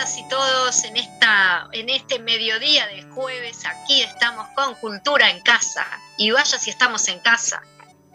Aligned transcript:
y 0.00 0.26
todos 0.28 0.84
en, 0.84 0.96
esta, 0.96 1.68
en 1.72 1.90
este 1.90 2.20
mediodía 2.20 2.86
de 2.86 3.02
jueves. 3.02 3.66
Aquí 3.66 4.00
estamos 4.00 4.48
con 4.54 4.74
Cultura 4.76 5.28
en 5.28 5.42
Casa. 5.42 5.86
Y 6.16 6.30
vaya 6.30 6.58
si 6.58 6.70
estamos 6.70 7.06
en 7.08 7.20
casa. 7.20 7.62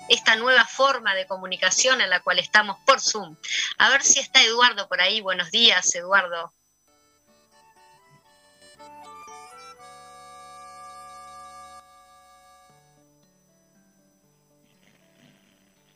Esta 0.10 0.36
nueva 0.36 0.66
forma 0.66 1.14
de 1.14 1.28
comunicación 1.28 2.02
en 2.02 2.10
la 2.10 2.22
cual 2.22 2.40
estamos 2.40 2.80
por 2.88 3.00
Zoom. 3.00 3.36
A 3.78 3.90
ver 3.90 4.02
si 4.02 4.20
está 4.20 4.42
Eduardo 4.42 4.88
por 4.88 5.00
ahí. 5.00 5.22
Buenos 5.22 5.52
días, 5.52 5.94
Eduardo. 5.94 6.52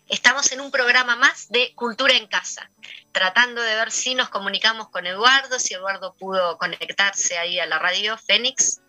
Estamos 0.10 0.52
en 0.52 0.60
un 0.60 0.72
programa 0.72 1.16
más 1.16 1.50
de 1.50 1.76
Cultura 1.76 2.16
en 2.16 2.26
Casa, 2.26 2.72
tratando 3.12 3.62
de 3.62 3.76
ver 3.76 3.92
si 3.92 4.16
nos 4.16 4.30
comunicamos 4.30 4.90
con 4.90 5.06
Eduardo, 5.06 5.60
si 5.60 5.76
Eduardo 5.76 6.16
pudo 6.16 6.58
conectarse 6.58 7.38
ahí 7.38 7.60
a 7.60 7.68
la 7.68 7.78
radio 7.78 8.18
Fénix. 8.18 8.82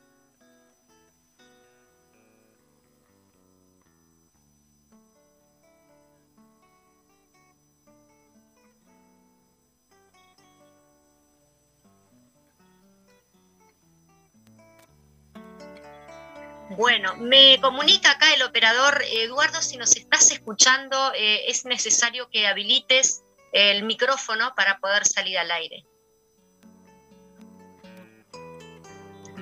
Bueno, 16.77 17.16
me 17.16 17.59
comunica 17.60 18.12
acá 18.12 18.33
el 18.33 18.45
operador 18.45 19.02
Eduardo, 19.02 19.60
si 19.60 19.77
nos 19.77 19.97
estás 19.97 20.30
escuchando, 20.30 21.12
eh, 21.15 21.51
es 21.51 21.65
necesario 21.65 22.30
que 22.30 22.46
habilites 22.46 23.24
el 23.52 23.82
micrófono 23.82 24.54
para 24.54 24.79
poder 24.79 25.04
salir 25.04 25.37
al 25.37 25.51
aire. 25.51 25.85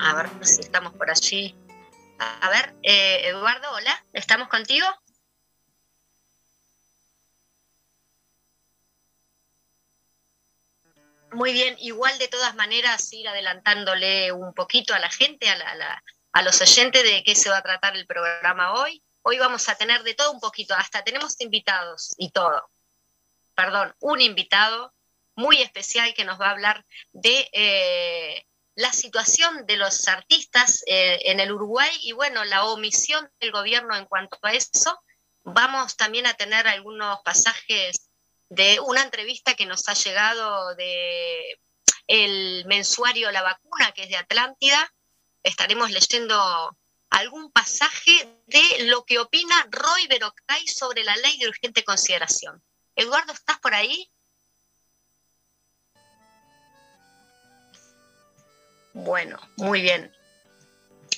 A 0.00 0.14
ver 0.14 0.30
si 0.40 0.62
estamos 0.62 0.94
por 0.94 1.10
allí. 1.10 1.54
A 2.18 2.48
ver, 2.48 2.74
eh, 2.82 3.28
Eduardo, 3.28 3.72
hola, 3.72 4.02
¿estamos 4.14 4.48
contigo? 4.48 4.86
Muy 11.32 11.52
bien, 11.52 11.76
igual 11.80 12.18
de 12.18 12.28
todas 12.28 12.54
maneras 12.54 13.12
ir 13.12 13.28
adelantándole 13.28 14.32
un 14.32 14.54
poquito 14.54 14.94
a 14.94 14.98
la 14.98 15.10
gente, 15.10 15.50
a 15.50 15.74
la 15.74 16.02
los 16.42 16.60
oyentes 16.60 17.02
de 17.02 17.22
qué 17.24 17.34
se 17.34 17.50
va 17.50 17.58
a 17.58 17.62
tratar 17.62 17.96
el 17.96 18.06
programa 18.06 18.74
hoy. 18.74 19.02
Hoy 19.22 19.38
vamos 19.38 19.68
a 19.68 19.74
tener 19.74 20.02
de 20.02 20.14
todo 20.14 20.32
un 20.32 20.40
poquito, 20.40 20.74
hasta 20.74 21.02
tenemos 21.02 21.40
invitados 21.40 22.14
y 22.16 22.30
todo. 22.30 22.70
Perdón, 23.54 23.94
un 24.00 24.20
invitado 24.20 24.94
muy 25.34 25.60
especial 25.62 26.14
que 26.14 26.24
nos 26.24 26.40
va 26.40 26.48
a 26.48 26.52
hablar 26.52 26.84
de 27.12 27.48
eh, 27.52 28.46
la 28.74 28.92
situación 28.92 29.66
de 29.66 29.76
los 29.76 30.06
artistas 30.06 30.82
eh, 30.86 31.18
en 31.24 31.40
el 31.40 31.52
Uruguay 31.52 31.90
y 32.02 32.12
bueno, 32.12 32.44
la 32.44 32.64
omisión 32.64 33.28
del 33.40 33.52
gobierno 33.52 33.96
en 33.96 34.06
cuanto 34.06 34.38
a 34.42 34.52
eso. 34.52 35.00
Vamos 35.42 35.96
también 35.96 36.26
a 36.26 36.34
tener 36.34 36.68
algunos 36.68 37.20
pasajes 37.24 38.10
de 38.48 38.80
una 38.80 39.02
entrevista 39.02 39.54
que 39.54 39.66
nos 39.66 39.88
ha 39.88 39.94
llegado 39.94 40.74
de 40.76 41.60
el 42.06 42.64
mensuario 42.66 43.30
La 43.30 43.42
Vacuna, 43.42 43.92
que 43.92 44.04
es 44.04 44.08
de 44.08 44.16
Atlántida, 44.16 44.92
estaremos 45.42 45.90
leyendo 45.90 46.76
algún 47.10 47.50
pasaje 47.50 48.42
de 48.46 48.86
lo 48.86 49.04
que 49.04 49.18
opina 49.18 49.66
Roy 49.70 50.06
Berocay 50.08 50.66
sobre 50.68 51.04
la 51.04 51.16
ley 51.16 51.38
de 51.38 51.48
urgente 51.48 51.84
consideración. 51.84 52.62
Eduardo, 52.94 53.32
¿estás 53.32 53.58
por 53.60 53.74
ahí? 53.74 54.10
Bueno, 58.92 59.38
muy 59.56 59.80
bien. 59.80 60.12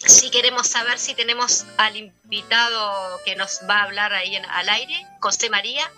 Si 0.06 0.31
queremos 0.31 0.66
saber 0.66 0.99
si 0.99 1.15
tenemos 1.15 1.65
al 1.78 1.97
invitado 1.97 3.21
que 3.25 3.37
nos 3.37 3.61
va 3.69 3.78
a 3.78 3.83
hablar 3.84 4.12
ahí 4.12 4.37
en, 4.37 4.45
al 4.45 4.69
aire, 4.69 5.06
José 5.21 5.50
María. 5.50 5.91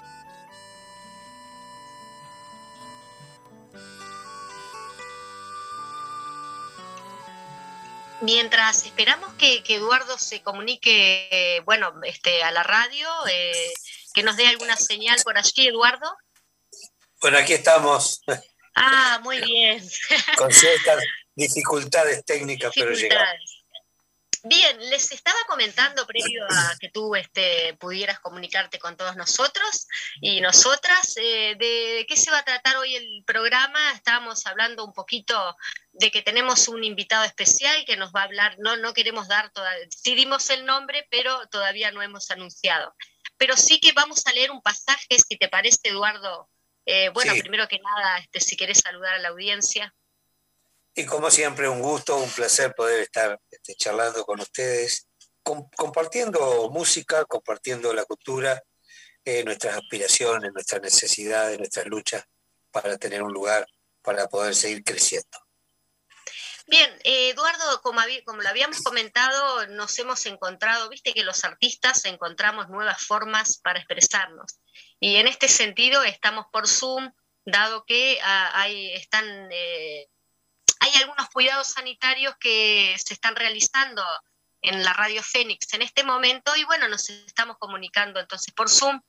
Mientras 8.23 8.87
esperamos 8.87 9.35
que, 9.35 9.63
Eduardo 9.69 10.17
se 10.17 10.43
comunique, 10.43 11.61
bueno, 11.65 11.93
este, 12.05 12.43
a 12.43 12.53
la 12.53 12.63
radio, 12.63 13.09
eh, 13.29 13.73
que 14.15 14.23
nos 14.23 14.37
dé 14.37 14.47
alguna 14.47 14.77
señal 14.77 15.19
por 15.25 15.37
allí, 15.37 15.67
Eduardo. 15.67 16.17
Bueno, 17.21 17.39
aquí 17.39 17.53
estamos. 17.55 18.23
Ah, 18.75 19.21
muy 19.23 19.41
bien. 19.41 19.83
Con 20.39 20.51
ciertas 20.53 21.03
dificultades 21.35 22.25
técnicas, 22.25 22.73
pero 22.75 22.93
llegamos. 22.93 23.62
Bien, 24.45 24.77
les 24.91 25.13
estaba 25.13 25.39
comentando 25.47 26.05
previo 26.05 26.45
a 26.51 26.77
que 26.81 26.89
tú 26.89 27.15
este, 27.15 27.75
pudieras 27.79 28.19
comunicarte 28.19 28.81
con 28.81 28.97
todos 28.97 29.15
nosotros 29.15 29.87
y 30.21 30.41
nosotras 30.41 31.17
eh, 31.17 31.55
de 31.59 32.05
qué 32.09 32.17
se 32.17 32.31
va 32.33 32.39
a 32.39 32.45
tratar 32.45 32.77
hoy 32.77 32.97
el 32.97 33.23
programa. 33.25 33.93
Estábamos 33.93 34.45
hablando 34.47 34.85
un 34.85 34.93
poquito 34.93 35.57
de 35.93 36.11
que 36.11 36.23
tenemos 36.23 36.67
un 36.67 36.83
invitado 36.83 37.25
especial 37.25 37.85
que 37.87 37.97
nos 37.97 38.13
va 38.13 38.23
a 38.23 38.25
hablar, 38.25 38.57
no, 38.59 38.77
no 38.77 38.93
queremos 38.95 39.29
dar, 39.29 39.53
todavía, 39.53 39.87
sí 39.91 40.15
dimos 40.17 40.51
el 40.51 40.67
nombre, 40.67 41.07
pero 41.11 41.47
todavía 41.49 41.93
no 41.93 42.03
hemos 42.03 42.31
anunciado. 42.33 42.97
Pero 43.37 43.57
sí 43.57 43.79
que 43.79 43.93
vamos 43.93 44.27
a 44.27 44.33
leer 44.33 44.51
un 44.51 44.63
pasaje, 44.63 45.19
si 45.19 45.37
te 45.37 45.49
parece, 45.49 45.81
Eduardo. 45.85 46.49
Eh, 46.85 47.11
bueno, 47.11 47.33
primero 47.39 47.69
que 47.69 47.79
nada, 47.79 48.19
este, 48.19 48.41
si 48.41 48.57
querés 48.57 48.79
saludar 48.79 49.15
a 49.15 49.19
la 49.19 49.29
audiencia. 49.29 49.95
Y 50.95 51.07
como 51.07 51.31
siempre, 51.31 51.69
un 51.69 51.81
gusto, 51.81 52.17
un 52.17 52.31
placer 52.31 52.75
poder 52.75 53.01
estar 53.01 53.41
este, 53.51 53.75
charlando 53.75 54.25
con 54.25 54.41
ustedes, 54.41 55.09
compartiendo 55.43 56.69
música, 56.71 57.25
compartiendo 57.25 57.93
la 57.95 58.05
cultura, 58.05 58.63
eh, 59.25 59.43
nuestras 59.45 59.77
aspiraciones, 59.77 60.53
nuestras 60.53 60.83
necesidades, 60.83 61.59
nuestras 61.59 61.87
luchas 61.87 62.25
para 62.71 62.99
tener 62.99 63.23
un 63.23 63.33
lugar 63.33 63.67
para 64.03 64.29
poder 64.29 64.55
seguir 64.55 64.83
creciendo. 64.85 65.39
Bien, 66.67 66.91
eh, 67.05 67.31
Eduardo, 67.31 67.81
como, 67.83 68.01
como, 68.25 68.43
lo 68.43 68.49
habíamos 68.49 68.83
comentado, 68.83 69.67
nos 69.69 69.99
hemos 69.99 70.25
encontrado, 70.27 70.89
viste 70.89 71.13
que 71.13 71.25
los 71.25 71.45
artistas 71.45 72.05
encontramos 72.05 72.69
nuevas 72.69 73.05
formas 73.05 73.59
para 73.59 73.79
expresarnos. 73.79 74.61
Y 75.01 75.17
en 75.17 75.27
este 75.27 75.49
sentido 75.49 76.03
estamos 76.03 76.47
por 76.53 76.69
Zoom, 76.69 77.13
dado 77.45 77.85
que 77.85 78.19
ah, 78.23 78.67
están 78.69 79.49
eh, 79.51 80.09
hay 80.83 81.01
algunos 81.01 81.29
cuidados 81.31 81.69
sanitarios 81.69 82.35
que 82.41 82.97
se 82.99 83.15
están 83.15 83.37
realizando 83.37 84.03
en 84.63 84.83
la 84.83 84.93
radio 84.93 85.23
Fénix 85.23 85.73
en 85.75 85.83
este 85.83 86.03
momento 86.03 86.55
y 86.57 86.65
bueno, 86.65 86.89
nos 86.89 87.09
estamos 87.09 87.57
comunicando 87.59 88.19
entonces 88.19 88.53
por 88.53 88.69
Zoom. 88.69 89.01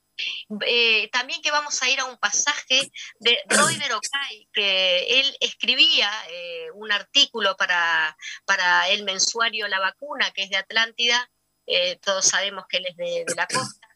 Eh, 0.64 1.08
también 1.10 1.42
que 1.42 1.50
vamos 1.50 1.82
a 1.82 1.90
ir 1.90 1.98
a 1.98 2.04
un 2.04 2.16
pasaje 2.18 2.92
de 3.18 3.42
Roy 3.48 3.76
Berocay, 3.76 4.48
que 4.52 5.20
él 5.20 5.36
escribía 5.40 6.08
eh, 6.28 6.70
un 6.74 6.92
artículo 6.92 7.56
para, 7.56 8.16
para 8.44 8.88
el 8.90 9.02
mensuario 9.02 9.66
La 9.66 9.80
Vacuna, 9.80 10.30
que 10.30 10.44
es 10.44 10.50
de 10.50 10.56
Atlántida, 10.56 11.28
eh, 11.66 11.96
todos 11.96 12.24
sabemos 12.24 12.66
que 12.68 12.76
él 12.76 12.86
es 12.86 12.96
de, 12.96 13.24
de 13.26 13.34
la 13.34 13.48
costa. 13.48 13.88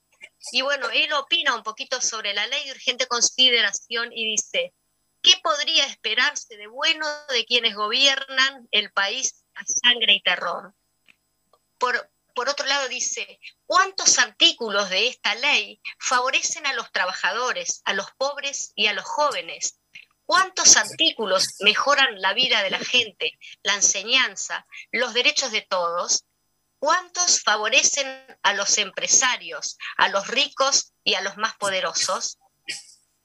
Y 0.51 0.63
bueno, 0.63 0.91
él 0.91 1.13
opina 1.13 1.55
un 1.55 1.63
poquito 1.63 2.01
sobre 2.01 2.35
la 2.35 2.47
ley 2.49 2.65
de 2.65 2.73
urgente 2.73 3.07
consideración 3.07 4.13
y 4.13 4.25
dice, 4.31 4.75
¿Qué 5.23 5.35
podría 5.43 5.85
esperarse 5.87 6.57
de 6.57 6.67
bueno 6.67 7.07
de 7.29 7.45
quienes 7.45 7.75
gobiernan 7.75 8.69
el 8.71 8.93
país 8.93 9.45
a 9.55 9.65
sangre 9.65 10.15
y 10.15 10.23
terror? 10.23 10.75
Por, 11.79 12.11
por 12.35 12.49
otro 12.49 12.67
lado, 12.67 12.89
dice, 12.89 13.41
¿cuántos 13.67 14.19
artículos 14.19 14.91
de 14.91 15.09
esta 15.09 15.35
ley 15.35 15.81
favorecen 15.99 16.67
a 16.67 16.73
los 16.73 16.93
trabajadores, 16.93 17.83
a 17.85 17.95
los 17.95 18.11
pobres 18.13 18.73
y 18.77 18.87
a 18.87 18.93
los 18.93 19.05
jóvenes? 19.05 19.81
¿Cuántos 20.25 20.77
artículos 20.77 21.57
mejoran 21.61 22.21
la 22.21 22.35
vida 22.35 22.63
de 22.63 22.71
la 22.71 22.79
gente, 22.79 23.39
la 23.63 23.75
enseñanza, 23.75 24.67
los 24.93 25.15
derechos 25.15 25.51
de 25.51 25.63
todos? 25.63 26.27
¿Cuántos 26.79 27.43
favorecen 27.43 28.07
a 28.43 28.53
los 28.53 28.79
empresarios, 28.79 29.79
a 29.97 30.09
los 30.11 30.29
ricos 30.29 30.93
y 31.03 31.15
a 31.15 31.23
los 31.23 31.39
más 31.39 31.57
poderosos? 31.57 32.39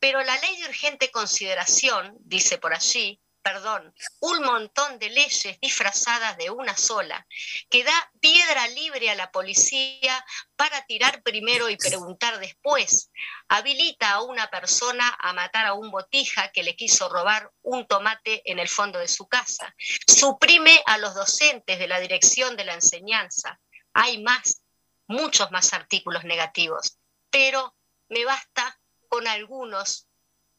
Pero 0.03 0.21
la 0.21 0.37
ley 0.39 0.57
de 0.57 0.67
urgente 0.67 1.11
consideración, 1.11 2.17
dice 2.25 2.57
por 2.57 2.73
allí, 2.73 3.21
perdón, 3.41 3.95
un 4.19 4.43
montón 4.43 4.99
de 4.99 5.09
leyes 5.09 5.57
disfrazadas 5.61 6.35
de 6.35 6.49
una 6.49 6.75
sola, 6.75 7.25
que 7.69 7.85
da 7.85 8.11
piedra 8.19 8.67
libre 8.67 9.09
a 9.09 9.15
la 9.15 9.31
policía 9.31 10.25
para 10.57 10.85
tirar 10.87 11.23
primero 11.23 11.69
y 11.69 11.77
preguntar 11.77 12.37
después, 12.39 13.11
habilita 13.47 14.11
a 14.11 14.23
una 14.23 14.49
persona 14.49 15.07
a 15.21 15.31
matar 15.31 15.67
a 15.67 15.73
un 15.73 15.89
botija 15.89 16.49
que 16.49 16.63
le 16.63 16.75
quiso 16.75 17.07
robar 17.07 17.49
un 17.61 17.87
tomate 17.87 18.41
en 18.43 18.59
el 18.59 18.67
fondo 18.67 18.99
de 18.99 19.07
su 19.07 19.29
casa, 19.29 19.73
suprime 20.05 20.83
a 20.85 20.97
los 20.97 21.15
docentes 21.15 21.79
de 21.79 21.87
la 21.87 22.01
dirección 22.01 22.57
de 22.57 22.65
la 22.65 22.73
enseñanza. 22.73 23.57
Hay 23.93 24.21
más, 24.21 24.63
muchos 25.07 25.49
más 25.51 25.71
artículos 25.71 26.25
negativos, 26.25 26.97
pero 27.29 27.73
me 28.09 28.25
basta 28.25 28.77
con 29.13 29.27
algunos 29.27 30.07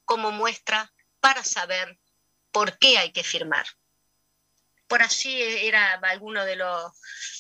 como 0.05 0.31
muestra 0.31 0.93
para 1.19 1.43
saber 1.43 1.99
por 2.53 2.79
qué 2.79 2.99
hay 2.99 3.11
que 3.11 3.25
firmar. 3.25 3.67
Por 4.87 5.03
allí 5.03 5.43
era 5.43 5.95
alguno 5.95 6.45
de 6.45 6.55
los, 6.55 6.93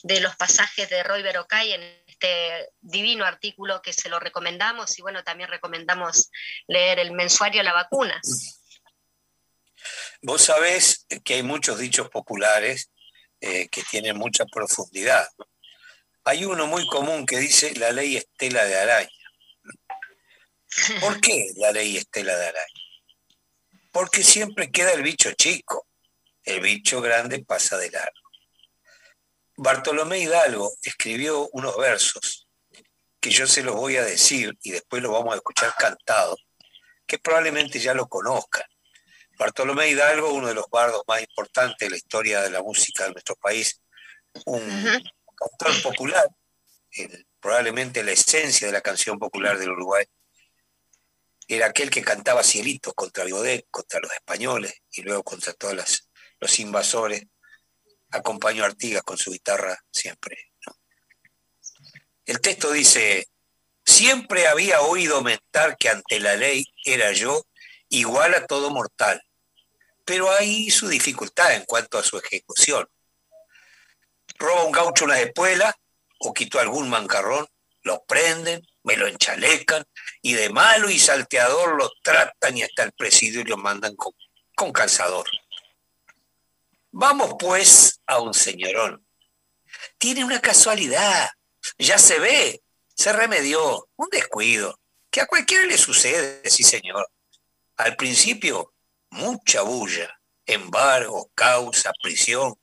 de 0.02 0.19
los 0.19 0.34
pasajes 0.34 0.90
de 0.90 1.05
Roy 1.05 1.22
Berocay 1.22 1.72
en 1.72 1.82
este 2.08 2.70
divino 2.81 3.25
artículo 3.25 3.81
que 3.81 3.93
se 3.93 4.08
lo 4.08 4.19
recomendamos 4.19 4.99
y 4.99 5.02
bueno, 5.02 5.22
también 5.22 5.49
recomendamos 5.50 6.32
leer 6.66 6.99
el 6.99 7.12
mensuario 7.12 7.62
La 7.62 7.75
Vacuna. 7.75 8.20
Vos 10.20 10.43
sabés 10.43 11.06
que 11.25 11.34
hay 11.34 11.44
muchos 11.44 11.78
dichos 11.78 12.11
populares 12.11 12.90
eh, 13.40 13.69
que 13.69 13.84
tienen 13.84 14.19
mucha 14.19 14.46
profundidad. 14.46 15.28
Hay 16.25 16.44
uno 16.44 16.66
muy 16.66 16.84
común 16.88 17.25
que 17.25 17.38
dice 17.38 17.72
la 17.76 17.93
ley 17.93 18.16
estela 18.16 18.64
de 18.64 18.76
araña. 18.81 19.24
¿Por 21.00 21.21
qué 21.21 21.53
la 21.56 21.73
ley 21.73 21.97
estela 21.97 22.37
de 22.37 22.47
araña? 22.47 22.82
Porque 23.93 24.23
siempre 24.23 24.71
queda 24.71 24.93
el 24.93 25.03
bicho 25.03 25.32
chico, 25.32 25.87
el 26.43 26.61
bicho 26.61 27.00
grande 27.00 27.44
pasa 27.44 27.76
de 27.79 27.91
largo. 27.91 28.25
Bartolomé 29.56 30.19
Hidalgo 30.19 30.75
escribió 30.82 31.49
unos 31.53 31.76
versos 31.76 32.49
que 33.21 33.31
yo 33.31 33.47
se 33.47 33.62
los 33.62 33.76
voy 33.76 33.97
a 33.97 34.05
decir 34.05 34.59
y 34.62 34.73
después 34.73 35.03
los 35.03 35.12
vamos 35.12 35.32
a 35.32 35.37
escuchar 35.37 35.75
cantados, 35.79 36.44
que 37.06 37.19
probablemente 37.19 37.79
ya 37.79 37.94
lo 37.94 38.09
conozcan. 38.09 38.65
Bartolomé 39.38 39.88
Hidalgo, 39.88 40.32
uno 40.32 40.49
de 40.49 40.55
los 40.55 40.69
bardos 40.69 41.03
más 41.06 41.21
importantes 41.21 41.87
de 41.87 41.91
la 41.91 41.97
historia 41.97 42.43
de 42.43 42.50
la 42.50 42.62
música 42.62 43.05
de 43.05 43.12
nuestro 43.12 43.37
país, 43.37 43.81
un 44.44 44.61
cantor 45.37 45.82
popular, 45.82 46.29
probablemente 47.41 48.03
la 48.03 48.12
esencia 48.12 48.67
de 48.67 48.73
la 48.73 48.81
canción 48.81 49.19
popular 49.19 49.56
del 49.59 49.71
Uruguay, 49.71 50.05
era 51.49 51.67
aquel 51.67 51.91
que 51.91 52.02
cantaba 52.02 52.43
cielitos 52.43 52.94
contra 52.94 53.29
Godet, 53.29 53.67
contra 53.70 54.00
los 54.00 54.12
españoles 54.12 54.75
y 54.93 55.02
luego 55.02 55.23
contra 55.23 55.52
todos 55.52 56.02
los 56.41 56.58
invasores. 56.58 57.25
Acompañó 58.11 58.64
a 58.64 58.67
Artigas 58.67 59.02
con 59.02 59.19
su 59.19 59.32
guitarra 59.32 59.79
siempre. 59.91 60.52
El 62.26 62.41
texto 62.41 62.70
dice, 62.73 63.29
siempre 63.85 64.46
había 64.46 64.81
oído 64.81 65.23
mentar 65.23 65.76
que 65.76 65.91
ante 65.91 66.20
la 66.20 66.37
ley 66.37 66.64
era 66.85 67.12
yo 67.12 67.47
igual 67.88 68.35
a 68.35 68.47
todo 68.47 68.70
mortal, 68.70 69.23
pero 70.05 70.31
hay 70.31 70.70
su 70.70 70.88
dificultad 70.88 71.55
en 71.55 71.64
cuanto 71.64 71.99
a 71.99 72.02
su 72.02 72.19
ejecución. 72.19 72.88
Roba 74.38 74.64
un 74.64 74.73
gaucho 74.73 75.05
una 75.05 75.20
espuela 75.20 75.76
o 76.19 76.32
quitó 76.32 76.58
algún 76.58 76.88
mancarrón, 76.88 77.47
lo 77.82 78.02
prenden, 78.05 78.62
me 78.84 78.96
lo 78.96 79.06
enchalecan 79.06 79.84
y 80.22 80.34
de 80.34 80.50
malo 80.50 80.88
y 80.88 80.98
salteador 80.98 81.76
lo 81.76 81.90
tratan 82.02 82.56
y 82.56 82.62
hasta 82.62 82.84
el 82.84 82.92
presidio 82.92 83.40
y 83.40 83.44
lo 83.44 83.56
mandan 83.56 83.96
con, 83.96 84.72
calzador. 84.72 85.26
Vamos 86.92 87.34
pues 87.38 88.00
a 88.06 88.20
un 88.20 88.32
señorón. 88.32 89.04
Tiene 89.98 90.25
una 90.25 90.40
casualidad, 90.40 91.28
ya 91.78 91.98
se 91.98 92.20
ve, 92.20 92.62
se 92.94 93.12
remedió, 93.12 93.88
un 93.96 94.08
descuido, 94.10 94.78
que 95.10 95.20
a 95.20 95.26
cualquiera 95.26 95.66
le 95.66 95.76
sucede, 95.76 96.48
sí 96.48 96.62
señor. 96.62 97.08
Al 97.76 97.96
principio, 97.96 98.72
mucha 99.10 99.62
bulla, 99.62 100.20
embargo, 100.46 101.30
causa, 101.34 101.92
prisión, 102.02 102.54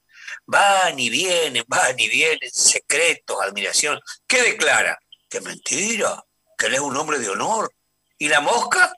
van 0.46 0.98
y 0.98 1.10
vienen, 1.10 1.66
van 1.68 2.00
y 2.00 2.08
vienen, 2.08 2.50
secretos, 2.52 3.38
admiración. 3.42 4.00
¿Qué 4.28 4.42
declara? 4.42 4.98
¡Qué 5.32 5.42
mentira! 5.42 6.24
Que 6.58 6.68
él 6.68 6.76
es 6.76 6.80
un 6.82 6.96
hombre 6.98 7.18
de 7.18 7.30
honor. 7.30 7.74
¿Y 8.18 8.28
la 8.28 8.42
mosca? 8.42 8.94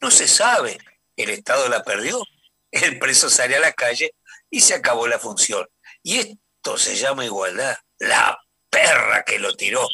No 0.00 0.10
se 0.10 0.28
sabe. 0.28 0.76
El 1.16 1.30
Estado 1.30 1.68
la 1.68 1.82
perdió. 1.82 2.22
El 2.70 2.98
preso 2.98 3.30
sale 3.30 3.56
a 3.56 3.60
la 3.60 3.72
calle 3.72 4.14
y 4.50 4.60
se 4.60 4.74
acabó 4.74 5.06
la 5.06 5.18
función. 5.18 5.66
Y 6.02 6.18
esto 6.18 6.76
se 6.76 6.96
llama 6.96 7.24
igualdad. 7.24 7.78
La 7.98 8.38
perra 8.68 9.22
que 9.24 9.38
lo 9.38 9.54
tiró. 9.56 9.88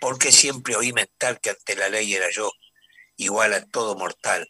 Porque 0.00 0.32
siempre 0.32 0.74
oí 0.74 0.92
mental 0.92 1.38
que 1.40 1.50
ante 1.50 1.76
la 1.76 1.88
ley 1.88 2.14
era 2.14 2.30
yo 2.30 2.50
igual 3.16 3.52
a 3.54 3.64
todo 3.66 3.96
mortal, 3.96 4.48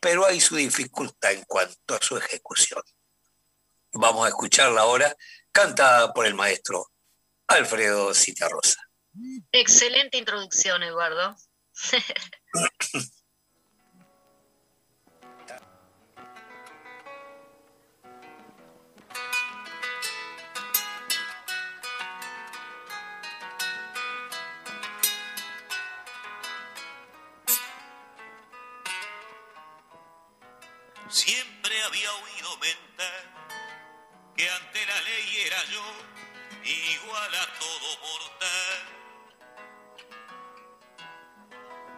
pero 0.00 0.26
hay 0.26 0.40
su 0.40 0.56
dificultad 0.56 1.32
en 1.32 1.44
cuanto 1.44 1.94
a 1.94 2.02
su 2.02 2.16
ejecución. 2.16 2.82
Vamos 3.92 4.26
a 4.26 4.28
escucharla 4.28 4.82
ahora, 4.82 5.14
cantada 5.52 6.12
por 6.12 6.26
el 6.26 6.34
maestro 6.34 6.90
Alfredo 7.48 8.14
Citarrosa. 8.14 8.80
Excelente 9.52 10.18
introducción, 10.18 10.82
Eduardo. 10.82 11.36
Siempre 31.08 31.82
había 31.82 32.12
oído 32.12 32.56
mentar 32.58 33.54
que 34.36 34.50
ante 34.50 34.86
la 34.86 35.00
ley 35.02 35.36
era 35.46 35.64
yo 35.66 35.82
igual 36.64 37.34
a 37.34 37.58
todo 37.58 37.98
mortal. 38.00 38.95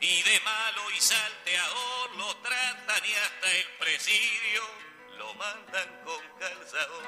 y 0.00 0.22
de 0.22 0.40
malo 0.40 0.90
y 0.90 1.00
salteador 1.00 2.16
lo 2.16 2.36
tratan 2.38 3.04
y 3.04 3.12
hasta 3.12 3.52
el 3.52 3.66
presidio 3.78 4.62
lo 5.18 5.34
mandan 5.34 6.04
con 6.04 6.38
calzador. 6.38 7.04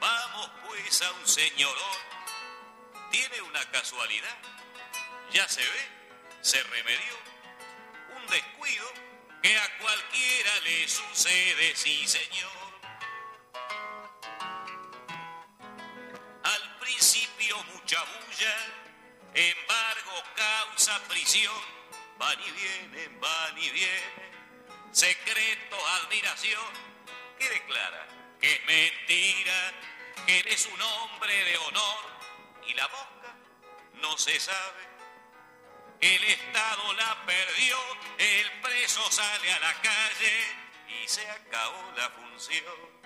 Vamos 0.00 0.50
pues 0.66 1.02
a 1.02 1.12
un 1.12 1.28
señorón, 1.28 1.98
tiene 3.12 3.40
una 3.42 3.64
casualidad, 3.70 4.38
ya 5.32 5.48
se 5.48 5.60
ve, 5.60 5.88
se 6.40 6.62
remedió, 6.64 7.27
que 9.48 9.56
a 9.56 9.78
cualquiera 9.78 10.60
le 10.60 10.86
sucede, 10.86 11.74
sí 11.74 12.06
señor. 12.06 12.50
Al 16.44 16.78
principio 16.80 17.56
mucha 17.72 17.98
bulla, 18.04 18.56
embargo 19.32 20.22
causa 20.36 21.00
prisión, 21.08 21.62
van 22.18 22.38
y 22.42 22.50
vienen, 22.50 23.20
van 23.20 23.56
y 23.56 23.70
vienen, 23.70 24.92
secreto, 24.92 25.76
admiración, 26.02 26.68
que 27.38 27.48
declara 27.48 28.06
que 28.42 28.52
es 28.52 28.64
mentira, 28.66 29.72
que 30.26 30.40
eres 30.40 30.66
un 30.66 30.82
hombre 30.82 31.44
de 31.44 31.56
honor. 31.56 32.04
Y 32.66 32.74
la 32.74 32.86
boca 32.88 33.34
no 34.02 34.18
se 34.18 34.38
sabe 34.38 34.87
el 36.00 36.24
Estado 36.24 36.92
la 36.94 37.26
perdió, 37.26 37.76
el 38.18 38.50
preso 38.60 39.10
sale 39.10 39.52
a 39.52 39.58
la 39.58 39.74
calle 39.80 41.02
y 41.02 41.08
se 41.08 41.28
acabó 41.28 41.92
la 41.96 42.10
función. 42.10 42.98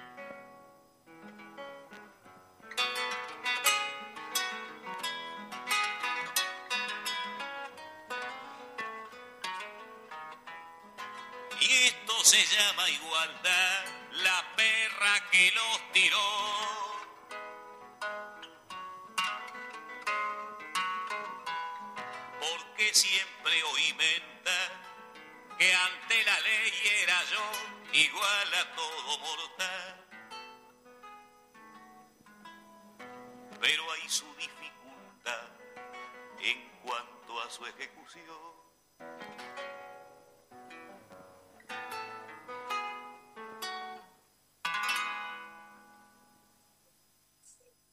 Y 11.61 11.73
esto 11.85 12.25
se 12.25 12.45
llama 12.45 12.91
igualdad, 12.91 13.85
la 14.13 14.55
perra 14.57 15.31
que 15.31 15.53
los 15.53 15.93
tiró 15.93 16.72
siempre 22.93 23.63
oí 23.73 23.95
mentar 23.95 24.71
que 25.59 25.75
ante 25.75 26.25
la 26.25 26.41
ley 26.41 26.73
era 27.03 27.25
yo 27.25 27.43
igual 27.93 28.55
a 28.55 28.77
todo 28.77 29.19
mortal. 29.19 30.07
Pero 33.61 33.93
hay 33.93 34.09
su 34.09 34.27
dificultad 34.35 35.49
en 36.41 36.69
cuanto 36.85 37.41
a 37.41 37.51
su 37.51 37.65
ejecución. 37.67 38.53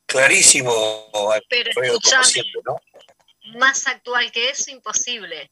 Clarísimo, 0.07 1.11
Pero 1.49 1.83
escuchame, 1.83 2.43
más 3.57 3.87
actual 3.87 4.31
que 4.31 4.49
eso, 4.49 4.71
imposible. 4.71 5.51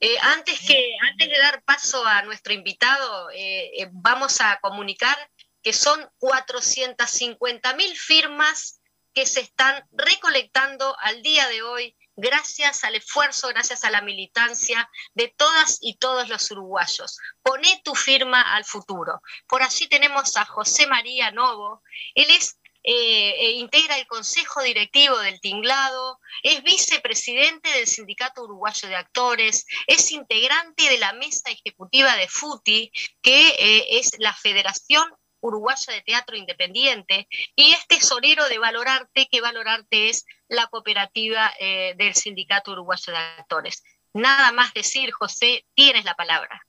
Eh, 0.00 0.16
antes, 0.22 0.58
que, 0.60 0.96
antes 1.10 1.28
de 1.28 1.38
dar 1.38 1.62
paso 1.62 2.04
a 2.06 2.22
nuestro 2.22 2.52
invitado, 2.52 3.30
eh, 3.30 3.70
eh, 3.76 3.88
vamos 3.92 4.40
a 4.40 4.58
comunicar 4.60 5.16
que 5.62 5.72
son 5.72 6.08
450 6.18 7.74
mil 7.74 7.96
firmas 7.96 8.80
que 9.12 9.26
se 9.26 9.40
están 9.40 9.86
recolectando 9.92 10.96
al 11.00 11.22
día 11.22 11.48
de 11.48 11.62
hoy 11.62 11.96
gracias 12.20 12.84
al 12.84 12.94
esfuerzo, 12.94 13.48
gracias 13.48 13.84
a 13.84 13.90
la 13.90 14.02
militancia 14.02 14.88
de 15.14 15.28
todas 15.28 15.78
y 15.80 15.96
todos 15.96 16.28
los 16.28 16.50
uruguayos. 16.50 17.18
Poné 17.42 17.80
tu 17.84 17.94
firma 17.94 18.54
al 18.54 18.64
futuro. 18.64 19.22
Por 19.48 19.62
allí 19.62 19.88
tenemos 19.88 20.36
a 20.36 20.44
José 20.44 20.86
María 20.86 21.30
Novo. 21.30 21.82
Él 22.14 22.30
es 22.30 22.58
eh, 22.82 23.34
eh, 23.38 23.50
integra 23.52 23.98
el 23.98 24.06
Consejo 24.06 24.62
Directivo 24.62 25.18
del 25.18 25.40
Tinglado, 25.40 26.18
es 26.42 26.62
vicepresidente 26.62 27.68
del 27.70 27.86
Sindicato 27.86 28.44
Uruguayo 28.44 28.88
de 28.88 28.96
Actores, 28.96 29.66
es 29.86 30.10
integrante 30.12 30.88
de 30.88 30.98
la 30.98 31.12
mesa 31.12 31.50
ejecutiva 31.50 32.16
de 32.16 32.28
FUTI, 32.28 32.90
que 33.20 33.48
eh, 33.48 33.98
es 33.98 34.12
la 34.18 34.34
Federación 34.34 35.04
Uruguaya 35.40 35.92
de 35.92 36.02
Teatro 36.02 36.36
Independiente, 36.36 37.28
y 37.54 37.72
es 37.72 37.86
tesorero 37.86 38.48
de 38.48 38.58
Valorarte, 38.58 39.28
que 39.30 39.40
Valorarte 39.40 40.08
es 40.08 40.24
la 40.48 40.66
cooperativa 40.66 41.50
del 41.58 42.14
Sindicato 42.14 42.72
Uruguayo 42.72 43.12
de 43.12 43.18
Actores. 43.18 43.82
Nada 44.12 44.52
más 44.52 44.74
decir, 44.74 45.12
José, 45.12 45.64
tienes 45.74 46.04
la 46.04 46.14
palabra. 46.14 46.66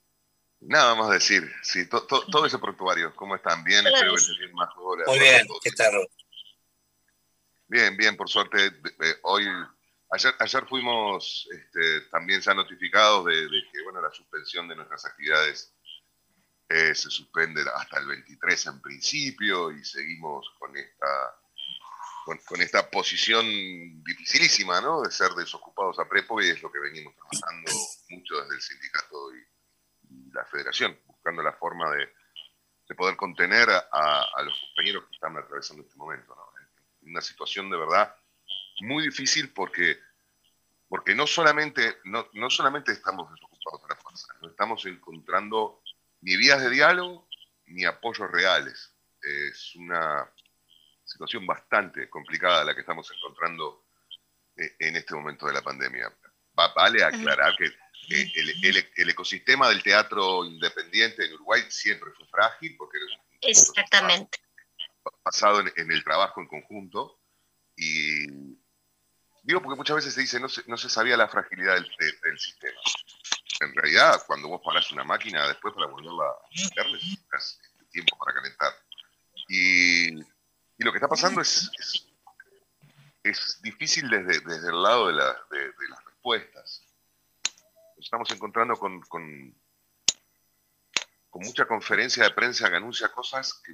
Nada 0.64 0.94
más 0.94 1.10
decir, 1.10 1.50
sí, 1.62 1.88
todo 1.88 2.46
ese 2.46 2.58
prontuario, 2.58 3.14
¿cómo 3.16 3.34
están? 3.34 3.64
Bien, 3.64 3.84
espero 3.84 4.14
que 4.14 4.20
estén 4.20 4.52
más 4.52 4.68
Muy 5.06 5.18
bien, 5.18 5.46
¿qué 5.62 5.70
tal? 5.72 6.08
Bien, 7.66 7.96
bien, 7.96 8.16
por 8.16 8.28
suerte, 8.28 8.70
hoy, 9.22 9.44
ayer, 10.10 10.34
ayer 10.38 10.66
fuimos 10.68 11.48
este, 11.50 12.02
también 12.02 12.40
ya 12.40 12.54
notificados 12.54 13.26
de, 13.26 13.48
que, 13.72 13.82
bueno, 13.82 14.00
la 14.00 14.12
suspensión 14.12 14.68
de 14.68 14.76
nuestras 14.76 15.04
actividades 15.06 15.74
eh, 16.68 16.94
se 16.94 17.10
suspende 17.10 17.62
hasta 17.74 17.98
el 17.98 18.06
23 18.06 18.66
en 18.66 18.80
principio 18.80 19.72
y 19.72 19.84
seguimos 19.84 20.48
con 20.60 20.76
esta, 20.76 21.40
con, 22.24 22.60
esta 22.60 22.88
posición 22.88 23.44
dificilísima, 24.04 24.80
¿no? 24.80 25.02
De 25.02 25.10
ser 25.10 25.32
desocupados 25.32 25.98
a 25.98 26.08
prepo 26.08 26.40
y 26.40 26.50
es 26.50 26.62
lo 26.62 26.70
que 26.70 26.78
venimos 26.78 27.14
trabajando 27.16 27.72
mucho 28.10 28.40
desde 28.42 28.54
el 28.54 28.60
sindicato 28.62 29.34
y 29.34 29.51
la 30.32 30.44
federación, 30.44 30.98
buscando 31.06 31.42
la 31.42 31.52
forma 31.52 31.90
de, 31.90 32.08
poder 32.94 33.16
contener 33.16 33.70
a, 33.70 34.42
los 34.44 34.60
compañeros 34.60 35.04
que 35.08 35.14
están 35.14 35.34
atravesando 35.38 35.82
este 35.82 35.96
momento. 35.96 36.36
Una 37.00 37.22
situación 37.22 37.70
de 37.70 37.78
verdad 37.78 38.14
muy 38.82 39.04
difícil 39.04 39.50
porque, 39.54 39.98
porque 40.90 41.14
no, 41.14 41.26
solamente, 41.26 42.00
no, 42.04 42.28
no 42.34 42.50
solamente 42.50 42.92
estamos 42.92 43.30
desocupados 43.30 43.82
de 43.82 43.88
la 43.88 43.96
fuerza, 43.96 44.34
no 44.42 44.50
estamos 44.50 44.84
encontrando 44.84 45.80
ni 46.20 46.36
vías 46.36 46.60
de 46.60 46.68
diálogo 46.68 47.26
ni 47.66 47.86
apoyos 47.86 48.30
reales. 48.30 48.94
Es 49.22 49.74
una 49.76 50.28
situación 51.02 51.46
bastante 51.46 52.08
complicada 52.10 52.64
la 52.64 52.74
que 52.74 52.80
estamos 52.80 53.10
encontrando 53.10 53.86
eh, 54.56 54.76
en 54.78 54.96
este 54.96 55.14
momento 55.14 55.46
de 55.46 55.54
la 55.54 55.62
pandemia. 55.62 56.12
Vale 56.54 57.02
aclarar 57.02 57.56
que 57.56 57.70
el, 58.08 59.08
ecosistema 59.08 59.68
del 59.68 59.82
teatro 59.82 60.44
independiente 60.44 61.24
en 61.24 61.34
Uruguay 61.34 61.62
siempre 61.68 62.10
fue 62.16 62.26
frágil 62.26 62.76
porque 62.76 62.98
Exactamente. 63.40 64.38
basado 65.24 65.60
en, 65.60 65.90
el 65.90 66.04
trabajo 66.04 66.40
en 66.40 66.48
conjunto 66.48 67.20
y 67.76 68.26
digo 69.42 69.62
porque 69.62 69.76
muchas 69.76 69.96
veces 69.96 70.14
se 70.14 70.20
dice 70.20 70.40
no 70.40 70.48
se, 70.48 70.62
no 70.66 70.76
se 70.76 70.88
sabía 70.88 71.16
la 71.16 71.28
fragilidad 71.28 71.74
del, 71.74 72.38
sistema. 72.38 72.78
En 73.60 73.74
realidad, 73.74 74.22
cuando 74.26 74.48
vos 74.48 74.60
parás 74.64 74.90
una 74.90 75.04
máquina 75.04 75.46
después 75.46 75.74
para 75.74 75.86
volverla 75.86 76.24
a 76.24 76.48
meter, 76.54 76.92
necesitas 76.92 77.60
tiempo 77.90 78.16
para 78.18 78.34
calentar. 78.34 78.72
Y, 79.48 80.18
y, 80.18 80.24
lo 80.78 80.90
que 80.90 80.98
está 80.98 81.08
pasando 81.08 81.40
es, 81.40 81.70
es, 83.22 83.60
difícil 83.62 84.08
desde, 84.08 84.40
desde, 84.40 84.68
el 84.68 84.82
lado 84.82 85.08
de, 85.08 85.14
la, 85.14 85.36
de 85.50 85.88
las 85.88 86.04
respuestas 86.04 86.82
estamos 88.02 88.30
encontrando 88.32 88.76
con, 88.76 89.00
con, 89.02 89.54
mucha 91.34 91.66
conferencia 91.66 92.22
de 92.24 92.30
prensa 92.30 92.70
que 92.70 92.76
anuncia 92.76 93.08
cosas 93.08 93.60
que, 93.64 93.72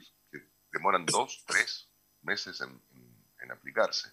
demoran 0.72 1.04
dos, 1.04 1.44
tres 1.46 1.88
meses 2.22 2.60
en, 2.60 2.80
aplicarse. 3.50 4.12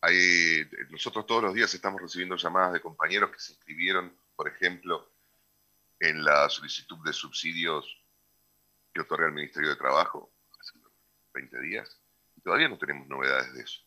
Hay, 0.00 0.66
nosotros 0.88 1.26
todos 1.26 1.42
los 1.42 1.54
días 1.54 1.72
estamos 1.74 2.00
recibiendo 2.00 2.34
llamadas 2.36 2.72
de 2.72 2.80
compañeros 2.80 3.30
que 3.30 3.38
se 3.38 3.52
inscribieron, 3.52 4.16
por 4.34 4.48
ejemplo, 4.48 5.12
en 6.00 6.24
la 6.24 6.48
solicitud 6.48 6.96
de 7.04 7.12
subsidios 7.12 8.02
que 8.94 9.02
otorga 9.02 9.26
el 9.26 9.34
Ministerio 9.34 9.68
de 9.68 9.76
Trabajo 9.76 10.32
hace 10.58 10.78
20 11.34 11.60
días, 11.60 12.00
y 12.36 12.40
todavía 12.40 12.68
no 12.68 12.78
tenemos 12.78 13.06
novedades 13.06 13.52
de 13.52 13.62
eso. 13.62 13.82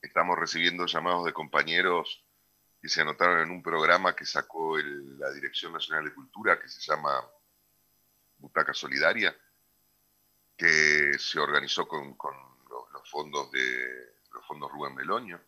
Estamos 0.00 0.38
recibiendo 0.38 0.86
llamados 0.86 1.26
de 1.26 1.34
compañeros 1.34 2.24
que 2.80 2.88
se 2.88 3.00
anotaron 3.00 3.40
en 3.40 3.50
un 3.50 3.62
programa 3.62 4.14
que 4.14 4.24
sacó 4.24 4.78
la 4.78 5.30
Dirección 5.32 5.72
Nacional 5.72 6.04
de 6.04 6.14
Cultura, 6.14 6.60
que 6.60 6.68
se 6.68 6.80
llama 6.80 7.24
Butaca 8.38 8.72
Solidaria, 8.72 9.36
que 10.56 11.18
se 11.18 11.40
organizó 11.40 11.88
con, 11.88 12.16
los, 12.92 13.10
fondos 13.10 13.50
de 13.50 14.14
los 14.32 14.46
fondos 14.46 14.70
Rubén 14.70 14.94
Meloño. 14.94 15.40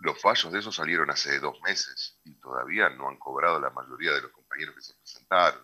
Los 0.00 0.20
fallos 0.20 0.52
de 0.52 0.60
eso 0.60 0.70
salieron 0.70 1.10
hace 1.10 1.40
dos 1.40 1.60
meses 1.62 2.18
y 2.24 2.34
todavía 2.34 2.88
no 2.90 3.08
han 3.08 3.16
cobrado 3.16 3.58
la 3.58 3.70
mayoría 3.70 4.12
de 4.12 4.22
los 4.22 4.30
compañeros 4.30 4.76
que 4.76 4.82
se 4.82 4.94
presentaron. 4.94 5.60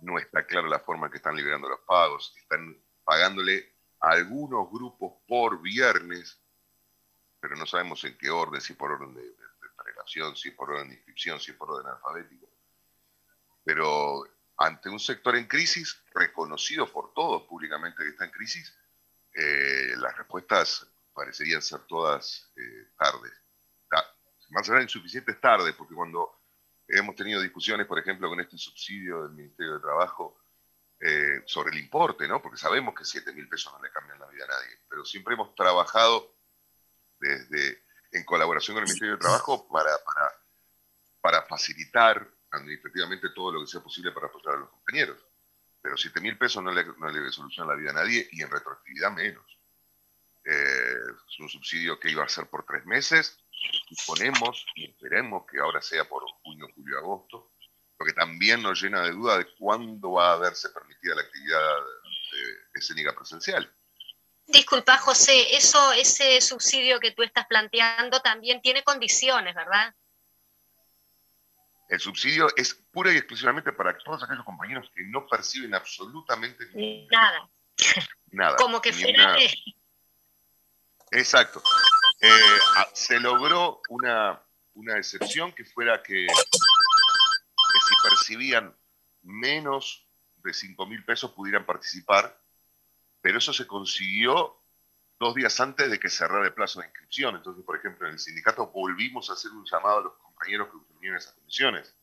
No 0.00 0.18
está 0.18 0.44
clara 0.44 0.68
la 0.68 0.80
forma 0.80 1.06
en 1.06 1.12
que 1.12 1.18
están 1.18 1.36
liberando 1.36 1.68
los 1.68 1.80
pagos. 1.80 2.34
Están 2.36 2.76
pagándole 3.04 3.76
a 4.00 4.10
algunos 4.10 4.68
grupos 4.68 5.12
por 5.28 5.62
viernes 5.62 6.41
pero 7.42 7.56
no 7.56 7.66
sabemos 7.66 8.04
en 8.04 8.16
qué 8.16 8.30
orden, 8.30 8.60
si 8.60 8.74
por 8.74 8.92
orden 8.92 9.14
de, 9.14 9.22
de, 9.22 10.36
si 10.36 10.52
por 10.52 10.70
orden 10.70 10.88
de 10.90 10.94
inscripción, 10.94 11.40
si 11.40 11.52
por 11.54 11.72
orden 11.72 11.92
alfabético. 11.92 12.46
Pero 13.64 14.22
ante 14.58 14.88
un 14.88 15.00
sector 15.00 15.34
en 15.34 15.48
crisis, 15.48 16.04
reconocido 16.14 16.90
por 16.90 17.12
todos 17.12 17.42
públicamente 17.48 18.04
que 18.04 18.10
está 18.10 18.26
en 18.26 18.30
crisis, 18.30 18.72
eh, 19.34 19.92
las 19.96 20.16
respuestas 20.16 20.86
parecerían 21.12 21.60
ser 21.60 21.80
todas 21.80 22.52
eh, 22.56 22.92
tardes. 22.96 23.32
Más 24.50 24.68
allá 24.70 24.82
insuficientes 24.82 25.40
tardes, 25.40 25.74
porque 25.74 25.94
cuando 25.94 26.42
hemos 26.86 27.16
tenido 27.16 27.40
discusiones, 27.40 27.86
por 27.86 27.98
ejemplo, 27.98 28.28
con 28.28 28.38
este 28.38 28.56
subsidio 28.56 29.22
del 29.22 29.32
Ministerio 29.32 29.74
de 29.74 29.80
Trabajo 29.80 30.44
eh, 31.00 31.42
sobre 31.46 31.72
el 31.72 31.82
importe, 31.82 32.28
¿no? 32.28 32.40
porque 32.40 32.58
sabemos 32.58 32.94
que 32.94 33.04
7 33.04 33.32
mil 33.32 33.48
pesos 33.48 33.72
no 33.72 33.82
le 33.82 33.90
cambian 33.90 34.20
la 34.20 34.28
vida 34.28 34.44
a 34.44 34.48
nadie, 34.48 34.78
pero 34.88 35.04
siempre 35.04 35.34
hemos 35.34 35.54
trabajado 35.54 36.41
desde, 37.22 37.84
en 38.10 38.24
colaboración 38.24 38.74
con 38.74 38.82
el 38.82 38.88
Ministerio 38.88 39.14
de 39.14 39.20
Trabajo 39.20 39.68
para, 39.68 39.92
para, 41.20 41.42
facilitar 41.44 42.28
administrativamente 42.50 43.30
todo 43.30 43.52
lo 43.52 43.60
que 43.60 43.68
sea 43.68 43.80
posible 43.80 44.10
para 44.12 44.26
apoyar 44.26 44.54
a 44.54 44.58
los 44.58 44.70
compañeros. 44.70 45.18
Pero 45.80 45.96
7 45.96 46.20
mil 46.20 46.36
pesos 46.36 46.62
no 46.62 46.72
le, 46.72 46.84
no 46.84 47.08
le 47.08 47.32
soluciona 47.32 47.72
la 47.72 47.78
vida 47.78 47.90
a 47.90 47.94
nadie 47.94 48.28
y 48.32 48.42
en 48.42 48.50
retroactividad 48.50 49.12
menos. 49.12 49.44
Eh, 50.44 50.96
es 51.28 51.38
un 51.38 51.48
subsidio 51.48 51.98
que 52.00 52.10
iba 52.10 52.24
a 52.24 52.28
ser 52.28 52.48
por 52.48 52.66
tres 52.66 52.84
meses, 52.84 53.38
suponemos 53.88 54.66
y 54.74 54.90
esperemos 54.90 55.44
que 55.48 55.60
ahora 55.60 55.80
sea 55.80 56.08
por 56.08 56.24
junio, 56.42 56.66
julio, 56.74 56.98
agosto, 56.98 57.52
lo 57.98 58.06
que 58.06 58.12
también 58.12 58.60
nos 58.62 58.82
llena 58.82 59.02
de 59.02 59.12
duda 59.12 59.38
de 59.38 59.46
cuándo 59.56 60.12
va 60.12 60.30
a 60.30 60.32
haberse 60.34 60.68
permitida 60.70 61.14
la 61.14 61.22
actividad 61.22 61.76
escénica 62.74 63.14
presencial. 63.14 63.72
Disculpa, 64.52 64.98
José, 64.98 65.56
eso, 65.56 65.92
ese 65.92 66.38
subsidio 66.42 67.00
que 67.00 67.12
tú 67.12 67.22
estás 67.22 67.46
planteando 67.46 68.20
también 68.20 68.60
tiene 68.60 68.84
condiciones, 68.84 69.54
¿verdad? 69.54 69.94
El 71.88 71.98
subsidio 71.98 72.48
es 72.54 72.74
pura 72.74 73.10
y 73.10 73.16
exclusivamente 73.16 73.72
para 73.72 73.96
todos 73.96 74.22
aquellos 74.22 74.44
compañeros 74.44 74.90
que 74.94 75.04
no 75.04 75.26
perciben 75.26 75.74
absolutamente 75.74 76.66
nada. 77.10 77.48
Nada. 78.30 78.56
Como 78.56 78.80
que 78.80 78.92
fuera 78.92 79.36
Exacto. 81.10 81.62
Eh, 82.20 82.58
se 82.92 83.20
logró 83.20 83.80
una, 83.88 84.38
excepción 84.98 85.52
que 85.52 85.64
fuera 85.64 86.02
que, 86.02 86.26
que 86.26 87.80
si 87.88 88.08
percibían 88.08 88.74
menos 89.22 90.06
de 90.36 90.52
5 90.52 90.86
mil 90.86 91.04
pesos 91.04 91.30
pudieran 91.32 91.64
participar 91.64 92.41
pero 93.22 93.38
eso 93.38 93.52
se 93.52 93.66
consiguió 93.66 94.58
dos 95.18 95.34
días 95.36 95.58
antes 95.60 95.88
de 95.88 96.00
que 96.00 96.10
cerrara 96.10 96.44
el 96.44 96.52
plazo 96.52 96.80
de 96.80 96.86
inscripción. 96.86 97.36
Entonces, 97.36 97.64
por 97.64 97.76
ejemplo, 97.76 98.06
en 98.06 98.14
el 98.14 98.18
sindicato 98.18 98.66
volvimos 98.66 99.30
a 99.30 99.34
hacer 99.34 99.52
un 99.52 99.64
llamado 99.64 99.98
a 99.98 100.02
los 100.02 100.14
compañeros 100.14 100.68
que 100.68 100.94
tenían 100.94 101.16
esas 101.16 101.32
comisiones. 101.34 101.94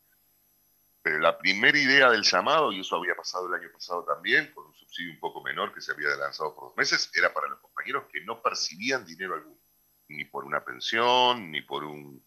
Pero 1.02 1.20
la 1.20 1.38
primera 1.38 1.78
idea 1.78 2.10
del 2.10 2.24
llamado, 2.24 2.72
y 2.72 2.80
eso 2.80 2.96
había 2.96 3.16
pasado 3.16 3.48
el 3.48 3.62
año 3.62 3.72
pasado 3.74 4.06
también, 4.06 4.52
con 4.54 4.68
un 4.68 4.74
subsidio 4.74 5.12
un 5.12 5.20
poco 5.20 5.44
menor 5.44 5.74
que 5.74 5.82
se 5.82 5.92
había 5.92 6.10
lanzado 6.16 6.56
por 6.56 6.70
dos 6.70 6.78
meses, 6.78 7.12
era 7.14 7.34
para 7.34 7.48
los 7.48 7.60
compañeros 7.60 8.06
que 8.12 8.22
no 8.22 8.42
percibían 8.42 9.06
dinero 9.06 9.36
alguno, 9.36 9.60
ni 10.08 10.26
por 10.26 10.46
una 10.46 10.64
pensión, 10.64 11.52
ni 11.52 11.62
por, 11.62 11.84
un, 11.84 12.24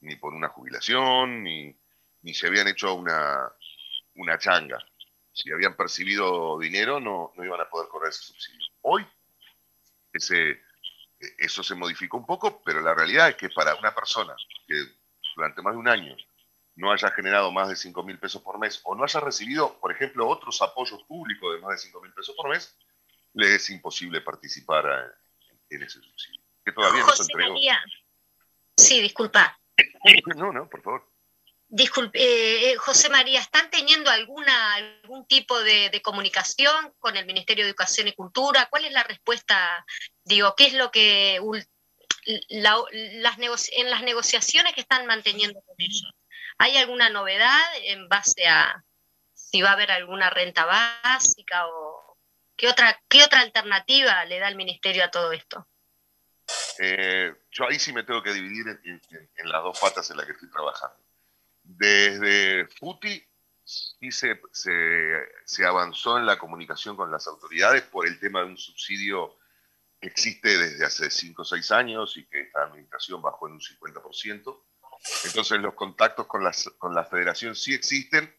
ni 0.00 0.16
por 0.16 0.34
una 0.34 0.48
jubilación, 0.48 1.42
ni, 1.42 1.74
ni 2.22 2.34
se 2.34 2.46
habían 2.46 2.68
hecho 2.68 2.94
una, 2.94 3.50
una 4.16 4.38
changa. 4.38 4.78
Si 5.32 5.50
habían 5.52 5.76
percibido 5.76 6.58
dinero, 6.58 7.00
no, 7.00 7.32
no 7.36 7.44
iban 7.44 7.60
a 7.60 7.68
poder 7.68 7.88
correr 7.88 8.10
ese 8.10 8.22
subsidio. 8.22 8.66
Hoy 8.82 9.06
ese, 10.12 10.60
eso 11.38 11.62
se 11.62 11.74
modificó 11.74 12.16
un 12.16 12.26
poco, 12.26 12.62
pero 12.62 12.80
la 12.80 12.94
realidad 12.94 13.28
es 13.28 13.36
que 13.36 13.48
para 13.50 13.74
una 13.76 13.94
persona 13.94 14.34
que 14.66 14.74
durante 15.36 15.62
más 15.62 15.74
de 15.74 15.78
un 15.78 15.88
año 15.88 16.16
no 16.76 16.92
haya 16.92 17.10
generado 17.10 17.52
más 17.52 17.68
de 17.68 17.76
5 17.76 18.02
mil 18.02 18.18
pesos 18.18 18.42
por 18.42 18.58
mes 18.58 18.80
o 18.84 18.94
no 18.94 19.04
haya 19.04 19.20
recibido, 19.20 19.78
por 19.80 19.92
ejemplo, 19.92 20.28
otros 20.28 20.60
apoyos 20.62 21.02
públicos 21.04 21.54
de 21.54 21.60
más 21.60 21.72
de 21.72 21.78
5 21.78 22.00
mil 22.00 22.12
pesos 22.12 22.34
por 22.36 22.48
mes, 22.48 22.76
le 23.34 23.54
es 23.54 23.70
imposible 23.70 24.20
participar 24.22 25.14
en, 25.68 25.82
ese 25.82 26.00
subsidio. 26.00 26.40
Que 26.64 26.72
todavía 26.72 27.04
no 27.04 27.12
se 27.12 27.22
entregó. 27.22 27.54
Sí, 28.76 29.00
disculpa. 29.00 29.58
No, 30.36 30.52
no, 30.52 30.68
por 30.68 30.82
favor. 30.82 31.06
Disculpe, 31.72 32.18
eh, 32.20 32.72
eh, 32.72 32.76
José 32.78 33.08
María, 33.10 33.38
¿están 33.38 33.70
teniendo 33.70 34.10
alguna, 34.10 34.74
algún 34.74 35.24
tipo 35.26 35.56
de, 35.60 36.02
comunicación 36.02 36.92
con 36.98 37.16
el 37.16 37.26
Ministerio 37.26 37.62
de 37.62 37.70
Educación 37.70 38.08
y 38.08 38.12
Cultura? 38.12 38.66
¿Cuál 38.68 38.86
es 38.86 38.92
la 38.92 39.04
respuesta? 39.04 39.86
Digo, 40.24 40.52
¿qué 40.56 40.66
es 40.66 40.72
lo 40.72 40.90
que 40.90 41.40
las 42.48 43.68
en 43.70 43.88
las 43.88 44.02
negociaciones 44.02 44.74
que 44.74 44.80
están 44.80 45.06
manteniendo 45.06 45.60
con 45.62 45.76
ellos? 45.78 46.12
¿Hay 46.58 46.76
alguna 46.76 47.08
novedad 47.08 47.60
en 47.84 48.08
base 48.08 48.48
a 48.48 48.82
si 49.32 49.62
va 49.62 49.70
a 49.70 49.74
haber 49.74 49.92
alguna 49.92 50.28
renta 50.28 50.64
básica 50.64 51.68
o 51.68 52.18
qué 52.56 52.66
otra, 52.66 53.00
qué 53.08 53.22
otra 53.22 53.42
alternativa 53.42 54.24
le 54.24 54.40
da 54.40 54.48
el 54.48 54.56
Ministerio 54.56 55.04
a 55.04 55.10
todo 55.12 55.30
esto? 55.30 55.68
Eh, 56.80 57.32
yo 57.52 57.68
ahí 57.68 57.78
sí 57.78 57.92
me 57.92 58.02
tengo 58.02 58.24
que 58.24 58.32
dividir 58.32 58.66
en 58.82 59.48
las 59.48 59.62
dos 59.62 59.78
patas 59.78 60.10
en 60.10 60.16
las 60.16 60.26
que 60.26 60.32
estoy 60.32 60.50
trabajando 60.50 60.99
desde 61.76 62.66
FUTI 62.66 63.22
sí 63.64 64.10
se, 64.10 64.40
se, 64.52 65.64
avanzó 65.64 66.18
en 66.18 66.26
la 66.26 66.38
comunicación 66.38 66.96
con 66.96 67.10
las 67.10 67.26
autoridades 67.28 67.82
por 67.82 68.06
el 68.06 68.18
tema 68.18 68.40
de 68.40 68.46
un 68.46 68.56
subsidio 68.56 69.36
que 70.00 70.08
existe 70.08 70.58
desde 70.58 70.84
hace 70.84 71.10
5 71.10 71.42
o 71.42 71.44
6 71.44 71.70
años 71.70 72.16
y 72.16 72.26
que 72.26 72.40
esta 72.40 72.64
administración 72.64 73.22
bajó 73.22 73.46
en 73.46 73.54
un 73.54 73.60
50%. 73.60 74.64
Entonces 75.26 75.60
los 75.60 75.74
contactos 75.74 76.26
con, 76.26 76.42
las, 76.42 76.68
con 76.78 76.94
la 76.94 77.04
federación 77.04 77.54
sí 77.54 77.74
existen 77.74 78.34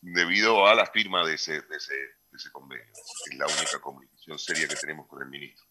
debido 0.00 0.66
a 0.66 0.74
la 0.74 0.86
firma 0.86 1.26
de 1.26 1.34
ese, 1.34 1.62
de 1.62 1.76
ese, 1.76 1.94
de 1.94 2.36
ese 2.36 2.52
convenio. 2.52 2.92
Es 3.30 3.36
la 3.36 3.46
única 3.46 3.80
comunicación 3.80 4.38
seria 4.38 4.68
que 4.68 4.76
tenemos 4.76 5.08
con 5.08 5.22
el 5.22 5.28
ministro. 5.28 5.66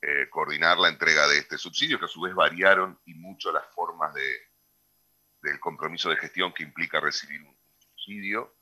Eh, 0.00 0.30
coordinar 0.30 0.78
la 0.78 0.88
entrega 0.88 1.26
de 1.26 1.38
este 1.38 1.58
subsidio, 1.58 1.98
que 1.98 2.04
a 2.04 2.08
su 2.08 2.20
vez 2.20 2.32
variaron 2.32 3.00
y 3.06 3.14
mucho 3.14 3.50
las 3.50 3.66
formas 3.74 4.14
de, 4.14 4.47
del 5.42 5.60
compromiso 5.60 6.10
de 6.10 6.16
gestión 6.16 6.52
que 6.52 6.62
implica 6.62 7.00
recibir 7.00 7.42
un 7.42 7.56
subsidio, 7.78 8.54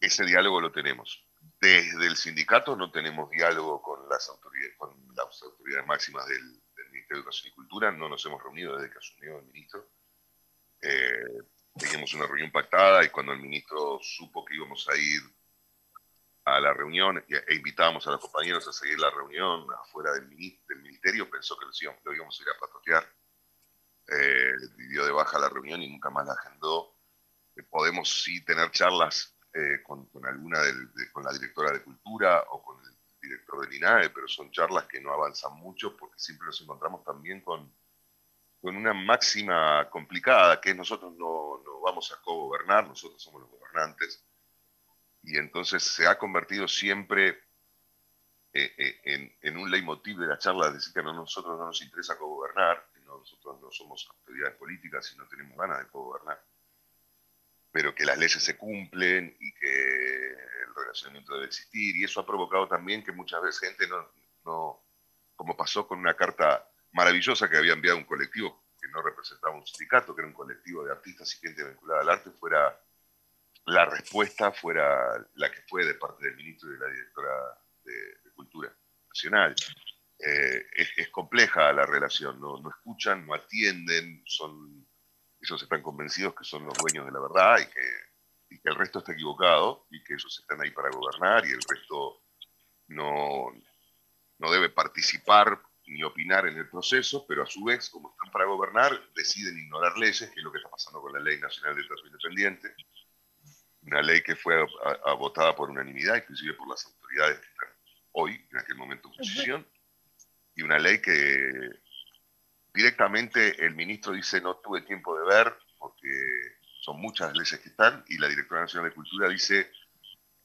ese 0.00 0.24
diálogo 0.24 0.60
lo 0.60 0.72
tenemos. 0.72 1.24
Desde 1.60 2.06
el 2.06 2.16
sindicato 2.16 2.76
no 2.76 2.90
tenemos 2.90 3.30
diálogo 3.30 3.82
con 3.82 4.08
las 4.08 4.28
autoridades, 4.28 4.76
con 4.76 4.90
las 5.14 5.42
autoridades 5.42 5.86
máximas 5.86 6.26
del, 6.26 6.62
Ministerio 6.90 7.16
de 7.16 7.20
Educación 7.20 7.52
y 7.52 7.54
Cultura, 7.54 7.92
no 7.92 8.08
nos 8.08 8.24
hemos 8.24 8.42
reunido 8.42 8.76
desde 8.76 8.90
que 8.90 8.98
asumió 8.98 9.38
el 9.38 9.44
ministro. 9.46 9.90
Eh, 10.80 11.42
teníamos 11.78 12.14
una 12.14 12.26
reunión 12.26 12.50
pactada 12.50 13.04
y 13.04 13.10
cuando 13.10 13.32
el 13.32 13.40
ministro 13.40 13.98
supo 14.00 14.44
que 14.44 14.54
íbamos 14.54 14.88
a 14.88 14.96
ir 14.96 15.20
a 16.44 16.60
la 16.60 16.72
reunión 16.72 17.22
e 17.28 17.54
invitábamos 17.54 18.06
a 18.06 18.12
los 18.12 18.20
compañeros 18.20 18.66
a 18.66 18.72
seguir 18.72 18.98
la 18.98 19.10
reunión 19.10 19.66
afuera 19.84 20.12
del, 20.12 20.28
ministerio, 20.28 21.28
pensó 21.28 21.58
que 21.58 21.66
lo 21.66 22.14
íbamos 22.14 22.40
a 22.40 22.42
ir 22.42 22.48
a 22.48 22.58
patotear 22.58 23.17
eh, 24.08 24.52
dio 24.88 25.04
de 25.04 25.12
baja 25.12 25.38
la 25.38 25.48
reunión 25.48 25.82
y 25.82 25.90
nunca 25.90 26.10
más 26.10 26.26
la 26.26 26.32
agendó. 26.32 26.94
Eh, 27.56 27.62
podemos 27.62 28.22
sí 28.22 28.44
tener 28.44 28.70
charlas 28.70 29.36
eh, 29.52 29.82
con, 29.82 30.08
alguna 30.24 30.58
con 31.12 31.24
la 31.24 31.32
directora 31.32 31.72
de 31.72 31.82
cultura 31.82 32.44
o 32.50 32.62
con 32.62 32.84
el 32.84 32.96
director 33.20 33.60
del 33.60 33.76
INAE, 33.76 34.10
pero 34.10 34.28
son 34.28 34.50
charlas 34.50 34.86
que 34.86 35.00
no 35.00 35.12
avanzan 35.12 35.54
mucho 35.56 35.96
porque 35.96 36.18
siempre 36.18 36.46
nos 36.46 36.60
encontramos 36.60 37.04
también 37.04 37.40
con, 37.42 37.72
con 38.60 38.76
una 38.76 38.94
máxima 38.94 39.88
complicada, 39.90 40.60
que 40.60 40.74
nosotros 40.74 41.12
no, 41.16 41.62
no 41.64 41.80
vamos 41.80 42.12
a 42.12 42.20
co-gobernar, 42.22 42.86
nosotros 42.86 43.22
somos 43.22 43.42
los 43.42 43.50
gobernantes, 43.50 44.24
y 45.22 45.36
entonces 45.36 45.82
se 45.82 46.06
ha 46.06 46.18
convertido 46.18 46.68
siempre 46.68 47.40
eh, 48.52 49.00
en, 49.04 49.36
en, 49.42 49.56
un 49.56 49.70
leitmotiv 49.70 50.18
de 50.18 50.26
la 50.26 50.38
charla, 50.38 50.70
decir 50.70 50.92
que 50.92 51.00
a 51.00 51.02
nosotros 51.02 51.58
no 51.58 51.66
nos 51.66 51.82
interesa 51.82 52.16
co-gobernar, 52.16 52.88
nosotros 53.32 53.60
no 53.60 53.70
somos 53.70 54.08
autoridades 54.10 54.56
políticas 54.56 55.12
y 55.12 55.18
no 55.18 55.26
tenemos 55.28 55.56
ganas 55.56 55.78
de 55.78 55.84
gobernar, 55.90 56.42
pero 57.70 57.94
que 57.94 58.04
las 58.04 58.18
leyes 58.18 58.42
se 58.42 58.56
cumplen 58.56 59.36
y 59.38 59.52
que 59.54 60.28
el 60.28 60.74
relacionamiento 60.74 61.34
debe 61.34 61.46
existir, 61.46 61.96
y 61.96 62.04
eso 62.04 62.20
ha 62.20 62.26
provocado 62.26 62.66
también 62.68 63.04
que 63.04 63.12
muchas 63.12 63.42
veces 63.42 63.60
gente 63.60 63.86
no, 63.88 64.08
no 64.44 64.82
como 65.36 65.56
pasó 65.56 65.86
con 65.86 65.98
una 65.98 66.14
carta 66.14 66.68
maravillosa 66.92 67.48
que 67.48 67.58
había 67.58 67.74
enviado 67.74 67.98
un 67.98 68.04
colectivo 68.04 68.64
que 68.80 68.88
no 68.88 69.02
representaba 69.02 69.54
un 69.54 69.66
sindicato, 69.66 70.14
que 70.14 70.22
era 70.22 70.28
un 70.28 70.34
colectivo 70.34 70.84
de 70.84 70.92
artistas 70.92 71.34
y 71.34 71.46
gente 71.46 71.64
vinculada 71.64 72.00
al 72.00 72.08
arte, 72.10 72.30
fuera 72.30 72.80
la 73.66 73.84
respuesta 73.84 74.50
fuera 74.50 75.14
la 75.34 75.50
que 75.50 75.60
fue 75.68 75.84
de 75.84 75.94
parte 75.94 76.24
del 76.24 76.36
ministro 76.36 76.70
y 76.70 76.72
de 76.72 76.78
la 76.78 76.88
directora 76.88 77.60
de 77.84 78.32
Cultura 78.34 78.72
Nacional. 79.08 79.54
Eh, 80.20 80.66
es, 80.96 81.08
compleja 81.10 81.72
la 81.72 81.86
relación, 81.86 82.40
¿no? 82.40 82.60
escuchan, 82.68 83.24
no 83.24 83.34
atienden, 83.34 84.22
son, 84.26 84.84
ellos 85.40 85.62
están 85.62 85.80
convencidos 85.80 86.34
que 86.34 86.44
son 86.44 86.64
los 86.64 86.74
dueños 86.74 87.06
de 87.06 87.12
la 87.12 87.20
verdad 87.20 87.58
y 87.60 87.66
que, 87.66 88.08
el 88.64 88.74
resto 88.74 88.98
está 88.98 89.12
equivocado 89.12 89.86
y 89.90 90.02
que 90.02 90.14
ellos 90.14 90.38
están 90.40 90.60
ahí 90.60 90.70
para 90.72 90.90
gobernar 90.90 91.46
y 91.46 91.50
el 91.50 91.60
resto 91.68 92.22
no, 92.88 93.52
no 94.38 94.50
debe 94.50 94.68
participar 94.68 95.62
ni 95.86 96.02
opinar 96.02 96.46
en 96.46 96.56
el 96.56 96.68
proceso, 96.68 97.24
pero 97.26 97.44
a 97.44 97.46
su 97.46 97.64
vez, 97.64 97.88
como 97.88 98.10
están 98.10 98.30
para 98.30 98.44
gobernar, 98.46 98.92
deciden 99.14 99.56
ignorar 99.58 99.96
leyes, 99.96 100.28
que 100.30 100.40
es 100.40 100.44
lo 100.44 100.52
que 100.52 100.58
está 100.58 100.70
pasando 100.70 101.00
con 101.00 101.12
la 101.12 101.20
Ley 101.20 101.38
Nacional 101.38 101.76
de 101.76 101.84
Trato 101.84 102.06
Independiente, 102.06 102.74
una 103.82 104.02
ley 104.02 104.22
que 104.22 104.36
fue 104.36 104.66
votada 105.18 105.54
por 105.54 105.70
unanimidad, 105.70 106.16
inclusive 106.16 106.54
por 106.54 106.68
las 106.68 106.84
autoridades 106.84 107.38
que 107.38 107.46
están 107.46 107.68
hoy, 108.12 108.46
en 108.50 108.58
aquel 108.58 108.76
momento 108.76 109.08
en 109.08 109.16
posición, 109.16 109.66
y 110.58 110.62
una 110.62 110.76
ley 110.76 111.00
que 111.00 111.70
directamente 112.74 113.64
el 113.64 113.76
ministro 113.76 114.12
dice 114.12 114.40
no 114.40 114.56
tuve 114.56 114.82
tiempo 114.82 115.16
de 115.16 115.24
ver 115.24 115.56
porque 115.78 116.10
son 116.80 117.00
muchas 117.00 117.32
leyes 117.32 117.60
que 117.60 117.68
están 117.68 118.04
y 118.08 118.18
la 118.18 118.26
directora 118.26 118.62
nacional 118.62 118.90
de 118.90 118.94
cultura 118.96 119.28
dice 119.28 119.70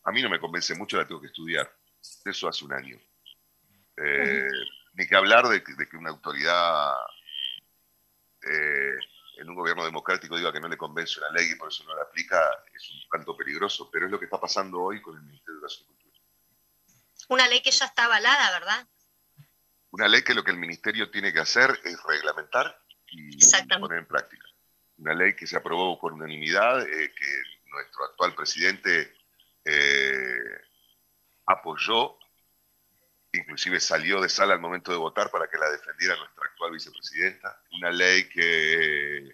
a 0.04 0.12
mí 0.12 0.22
no 0.22 0.30
me 0.30 0.40
convence 0.40 0.76
mucho, 0.76 0.98
la 0.98 1.08
tengo 1.08 1.20
que 1.22 1.28
estudiar. 1.28 1.72
Eso 2.26 2.48
hace 2.48 2.64
un 2.64 2.74
año. 2.74 3.00
Eh, 3.98 4.50
ni 4.94 5.08
que 5.08 5.16
hablar 5.16 5.48
de, 5.48 5.64
que 5.64 5.98
una 5.98 6.12
autoridad 6.12 6.94
eh, 8.44 8.98
en 9.38 9.50
un 9.50 9.56
gobierno 9.56 9.84
democrático 9.84 10.38
diga 10.38 10.54
que 10.54 10.60
no 10.60 10.68
le 10.68 10.78
convence 10.78 11.20
una 11.20 11.32
ley 11.32 11.52
y 11.52 11.56
por 11.56 11.70
eso 11.70 11.84
no 11.86 11.96
la 11.96 12.04
aplica, 12.04 12.38
es 12.72 12.92
un 12.92 13.10
tanto 13.10 13.36
peligroso, 13.36 13.90
pero 13.92 14.06
es 14.06 14.12
lo 14.12 14.20
que 14.20 14.26
está 14.26 14.40
pasando 14.40 14.80
hoy 14.80 15.02
con 15.02 15.16
el 15.16 15.24
Ministerio 15.24 15.54
de 15.54 15.60
Educación 15.60 15.88
y 15.90 15.94
Cultura. 15.94 16.20
Una 17.30 17.48
ley 17.48 17.62
que 17.62 17.72
ya 17.72 17.86
está 17.86 18.06
avalada, 18.06 18.52
¿verdad? 18.52 18.88
Una 19.94 20.08
ley 20.08 20.24
que 20.24 20.34
lo 20.34 20.44
que 20.44 20.50
el 20.50 20.58
ministerio 20.58 21.12
tiene 21.12 21.32
que 21.32 21.40
hacer 21.40 21.80
es 21.84 22.02
reglamentar 22.02 22.76
y 23.12 23.38
poner 23.80 24.00
en 24.00 24.08
práctica. 24.08 24.48
Una 24.98 25.14
ley 25.14 25.36
que 25.36 25.46
se 25.46 25.56
aprobó 25.56 26.00
por 26.00 26.14
unanimidad, 26.14 26.82
eh, 26.82 27.14
que 27.14 27.42
nuestro 27.70 28.06
actual 28.06 28.34
presidente 28.34 29.14
eh, 29.64 30.62
apoyó, 31.46 32.18
inclusive 33.34 33.80
salió 33.80 34.20
de 34.20 34.30
sala 34.30 34.56
al 34.56 34.60
momento 34.60 34.92
de 34.92 34.98
votar 34.98 35.30
para 35.30 35.48
que 35.48 35.60
la 35.60 35.70
defendiera 35.70 36.16
nuestra 36.16 36.44
actual 36.44 36.72
vicepresidenta. 36.72 37.62
Una 37.74 37.92
ley 37.92 38.28
que 38.30 39.30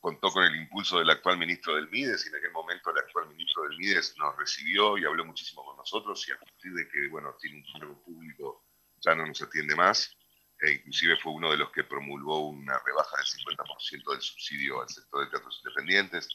contó 0.00 0.32
con 0.32 0.42
el 0.42 0.56
impulso 0.56 0.98
del 0.98 1.10
actual 1.10 1.38
ministro 1.38 1.76
del 1.76 1.88
MIDES 1.88 2.26
y 2.26 2.28
en 2.30 2.34
aquel 2.34 2.50
momento 2.50 2.90
el 2.90 2.98
actual 2.98 3.28
ministro 3.28 3.62
del 3.62 3.78
MIDES 3.78 4.16
nos 4.18 4.36
recibió 4.36 4.98
y 4.98 5.04
habló 5.04 5.24
muchísimo 5.24 5.64
con 5.64 5.76
nosotros 5.76 6.26
y 6.28 6.32
a 6.32 6.38
partir 6.40 6.72
de 6.72 6.88
que, 6.88 7.06
bueno, 7.06 7.36
tiene 7.40 7.58
un 7.58 7.72
cargo 7.72 8.02
público 8.02 8.64
ya 9.04 9.14
no 9.14 9.26
nos 9.26 9.42
atiende 9.42 9.74
más, 9.74 10.16
e 10.60 10.72
inclusive 10.72 11.16
fue 11.16 11.32
uno 11.32 11.50
de 11.50 11.56
los 11.56 11.70
que 11.70 11.84
promulgó 11.84 12.48
una 12.48 12.78
rebaja 12.78 13.16
del 13.16 13.26
50% 13.26 14.10
del 14.12 14.20
subsidio 14.20 14.80
al 14.80 14.88
sector 14.88 15.24
de 15.24 15.30
teatros 15.30 15.60
independientes. 15.64 16.28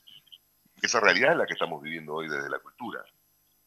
Esa 0.81 0.99
realidad 0.99 1.31
es 1.31 1.37
la 1.37 1.45
que 1.45 1.53
estamos 1.53 1.81
viviendo 1.81 2.13
hoy 2.13 2.27
desde 2.27 2.49
la 2.49 2.59
cultura, 2.59 3.03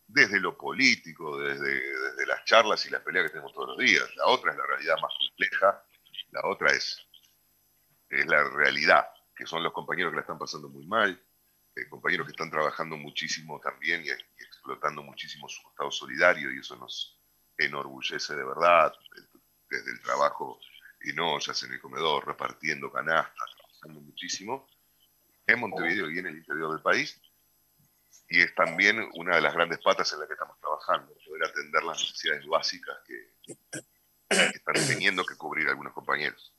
desde 0.07 0.39
lo 0.39 0.57
político, 0.57 1.41
desde, 1.41 1.81
desde 1.81 2.27
las 2.27 2.45
charlas 2.45 2.85
y 2.87 2.91
las 2.91 3.03
peleas 3.03 3.25
que 3.27 3.31
tenemos 3.31 3.53
todos 3.53 3.69
los 3.71 3.79
días. 3.79 4.05
La 4.17 4.27
otra 4.27 4.53
es 4.53 4.59
la 4.59 4.67
realidad 4.67 4.97
más 5.01 5.13
compleja, 5.19 5.83
la 6.31 6.41
otra 6.45 6.71
es, 6.73 7.01
es 8.11 8.27
la 8.27 8.45
realidad, 8.45 9.07
que 9.35 9.47
son 9.47 9.63
los 9.63 9.73
compañeros 9.73 10.13
que 10.13 10.17
la 10.17 10.23
están 10.23 10.39
pasando 10.39 10.69
muy 10.69 10.87
mal, 10.87 11.21
eh, 11.77 11.89
compañeros 11.89 12.27
que 12.27 12.33
están 12.33 12.51
trabajando 12.51 12.97
muchísimo 12.97 13.61
también 13.61 14.05
y, 14.05 14.11
explotando 14.11 15.03
muchísimo 15.03 15.49
su 15.49 15.67
estado 15.69 15.91
solidario 15.91 16.53
y 16.53 16.59
eso 16.59 16.77
nos 16.77 17.20
enorgullece 17.65 18.35
de 18.35 18.45
verdad, 18.45 18.93
desde 19.69 19.91
el 19.93 20.01
trabajo 20.03 20.61
en 21.01 21.19
ollas, 21.21 21.63
en 21.63 21.73
el 21.73 21.81
comedor, 21.81 22.27
repartiendo 22.27 22.91
canastas, 22.91 23.51
trabajando 23.57 24.01
muchísimo, 24.01 24.69
en 25.47 25.61
Montevideo 25.61 26.11
y 26.11 26.19
en 26.19 26.27
el 26.27 26.37
interior 26.39 26.73
del 26.73 26.83
país. 26.83 27.21
Y 28.29 28.43
es 28.43 28.55
también 28.55 29.09
una 29.15 29.37
de 29.37 29.43
las 29.43 29.55
grandes 29.55 29.81
patas 29.81 30.13
en 30.13 30.21
la 30.21 30.27
que 30.27 30.35
estamos 30.35 30.59
trabajando, 30.61 31.13
poder 31.27 31.47
atender 31.47 31.83
las 31.83 32.01
necesidades 32.01 32.47
básicas 32.47 32.97
que, 33.07 33.33
que 34.29 34.57
están 34.57 34.75
teniendo 34.87 35.25
que 35.25 35.37
cubrir 35.37 35.69
algunos 35.69 35.93
compañeros. 35.93 36.53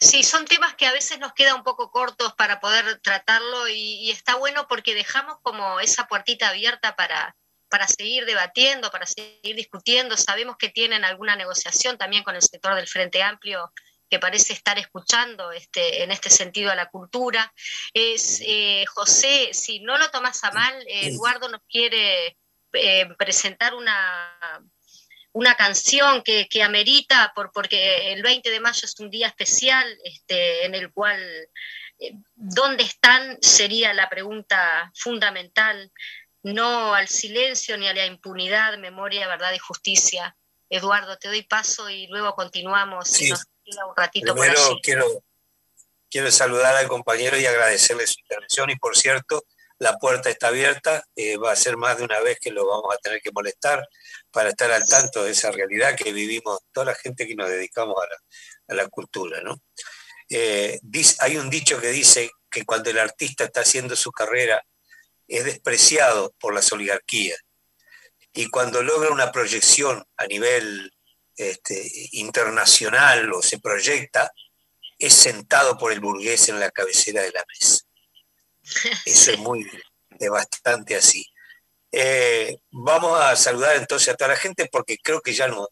Sí, 0.00 0.22
son 0.22 0.44
temas 0.46 0.74
que 0.74 0.86
a 0.86 0.92
veces 0.92 1.18
nos 1.18 1.32
quedan 1.32 1.56
un 1.56 1.64
poco 1.64 1.90
cortos 1.90 2.34
para 2.34 2.60
poder 2.60 3.00
tratarlo 3.00 3.68
y, 3.68 4.10
está 4.10 4.36
bueno 4.36 4.68
porque 4.68 4.94
dejamos 4.94 5.38
como 5.42 5.80
esa 5.80 6.06
puertita 6.06 6.48
abierta 6.48 6.96
para, 6.96 7.36
para 7.68 7.86
seguir 7.88 8.24
debatiendo, 8.24 8.90
para 8.90 9.06
seguir 9.06 9.56
discutiendo. 9.56 10.16
Sabemos 10.16 10.56
que 10.56 10.68
tienen 10.68 11.04
alguna 11.04 11.36
negociación 11.36 11.98
también 11.98 12.22
con 12.22 12.34
el 12.34 12.42
sector 12.42 12.74
del 12.74 12.88
Frente 12.88 13.22
Amplio 13.22 13.72
que 14.08 14.18
parece 14.18 14.52
estar 14.52 14.78
escuchando 14.78 15.50
este, 15.50 16.04
en 16.04 16.12
este 16.12 16.30
sentido 16.30 16.70
a 16.70 16.76
la 16.76 16.88
cultura. 16.90 17.52
Es, 17.92 18.40
eh, 18.46 18.84
José, 18.86 19.50
si 19.52 19.80
no 19.80 19.98
lo 19.98 20.10
tomas 20.10 20.42
a 20.44 20.52
mal, 20.52 20.74
Eduardo 20.86 21.48
nos 21.48 21.62
quiere 21.68 22.36
eh, 22.72 23.08
presentar 23.18 23.74
una, 23.74 24.62
una 25.32 25.54
canción 25.54 26.22
que, 26.22 26.48
amerita, 26.62 27.32
por, 27.34 27.52
porque 27.52 28.12
el 28.12 28.22
20 28.22 28.50
de 28.50 28.60
mayo 28.60 28.80
es 28.84 28.98
un 29.00 29.10
día 29.10 29.26
especial 29.26 29.86
este, 30.04 30.64
en 30.64 30.74
el 30.74 30.92
cual 30.92 31.20
eh, 31.98 32.12
¿dónde 32.34 32.84
están? 32.84 33.38
sería 33.42 33.92
la 33.92 34.08
pregunta 34.08 34.90
fundamental, 34.94 35.92
no 36.52 36.94
al 36.94 37.08
silencio 37.08 37.76
ni 37.76 37.88
a 37.88 37.94
la 37.94 38.06
impunidad, 38.06 38.78
memoria, 38.78 39.26
verdad 39.26 39.52
y 39.52 39.58
justicia. 39.58 40.36
Eduardo, 40.68 41.16
te 41.16 41.28
doy 41.28 41.42
paso 41.42 41.88
y 41.90 42.06
luego 42.08 42.34
continuamos. 42.34 43.08
Sí. 43.08 43.30
nos 43.30 43.44
queda 43.64 43.86
un 43.86 43.96
ratito 43.96 44.32
Primero 44.34 44.60
Quiero, 44.82 45.24
quiero 46.08 46.30
saludar 46.30 46.76
al 46.76 46.88
compañero 46.88 47.36
y 47.38 47.46
agradecerle 47.46 48.06
su 48.06 48.20
intervención 48.20 48.70
y 48.70 48.76
por 48.76 48.96
cierto, 48.96 49.44
la 49.78 49.98
puerta 49.98 50.30
está 50.30 50.48
abierta, 50.48 51.04
eh, 51.16 51.36
va 51.36 51.52
a 51.52 51.56
ser 51.56 51.76
más 51.76 51.98
de 51.98 52.04
una 52.04 52.20
vez 52.20 52.38
que 52.40 52.50
lo 52.50 52.66
vamos 52.66 52.94
a 52.94 52.98
tener 52.98 53.20
que 53.20 53.32
molestar 53.32 53.86
para 54.30 54.50
estar 54.50 54.70
al 54.70 54.86
tanto 54.86 55.24
de 55.24 55.32
esa 55.32 55.50
realidad 55.50 55.96
que 55.96 56.12
vivimos 56.12 56.60
toda 56.72 56.86
la 56.86 56.94
gente 56.94 57.26
que 57.26 57.34
nos 57.34 57.48
dedicamos 57.48 57.96
a 58.68 58.74
la, 58.74 58.88
cultura. 58.88 59.42
¿no? 59.42 59.60
Eh, 60.30 60.80
hay 61.20 61.36
un 61.36 61.50
dicho 61.50 61.80
que 61.80 61.88
dice 61.88 62.30
que 62.50 62.64
cuando 62.64 62.88
el 62.88 62.98
artista 62.98 63.44
está 63.44 63.60
haciendo 63.60 63.96
su 63.96 64.12
carrera 64.12 64.64
es 65.28 65.44
despreciado 65.44 66.34
por 66.38 66.54
las 66.54 66.70
oligarquías 66.72 67.38
y 68.36 68.48
cuando 68.50 68.82
logra 68.82 69.10
una 69.10 69.32
proyección 69.32 70.04
a 70.18 70.26
nivel 70.26 70.92
este, 71.36 71.90
internacional 72.12 73.32
o 73.32 73.40
se 73.40 73.58
proyecta, 73.58 74.30
es 74.98 75.14
sentado 75.14 75.78
por 75.78 75.90
el 75.90 76.00
burgués 76.00 76.50
en 76.50 76.60
la 76.60 76.70
cabecera 76.70 77.22
de 77.22 77.32
la 77.32 77.44
mesa. 77.48 77.84
Eso 79.06 79.32
es 79.32 79.38
muy, 79.38 79.66
de 80.10 80.28
bastante 80.28 80.96
así. 80.96 81.26
Eh, 81.90 82.58
vamos 82.70 83.18
a 83.18 83.34
saludar 83.36 83.76
entonces 83.76 84.08
a 84.08 84.16
toda 84.16 84.32
la 84.32 84.36
gente 84.36 84.68
porque 84.70 84.98
creo 84.98 85.22
que 85.22 85.32
ya 85.32 85.48
no, 85.48 85.68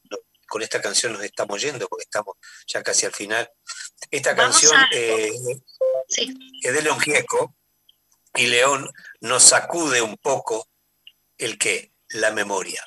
con 0.49 0.63
esta 0.63 0.81
canción 0.81 1.13
nos 1.13 1.23
estamos 1.23 1.61
yendo 1.61 1.87
porque 1.87 2.05
estamos 2.05 2.37
ya 2.67 2.83
casi 2.83 3.05
al 3.05 3.13
final. 3.13 3.51
Esta 4.11 4.35
canción 4.35 4.75
eh, 4.91 5.33
es 6.63 6.73
de 6.73 6.83
León 6.83 6.99
Gieco 7.01 7.55
y 8.37 8.47
León 8.47 8.91
nos 9.21 9.45
sacude 9.45 10.03
un 10.03 10.17
poco 10.17 10.69
el 11.39 11.59
que, 11.59 11.93
la 12.09 12.31
memoria. 12.31 12.85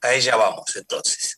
A 0.00 0.14
ella 0.14 0.36
vamos 0.36 0.74
entonces. 0.76 1.37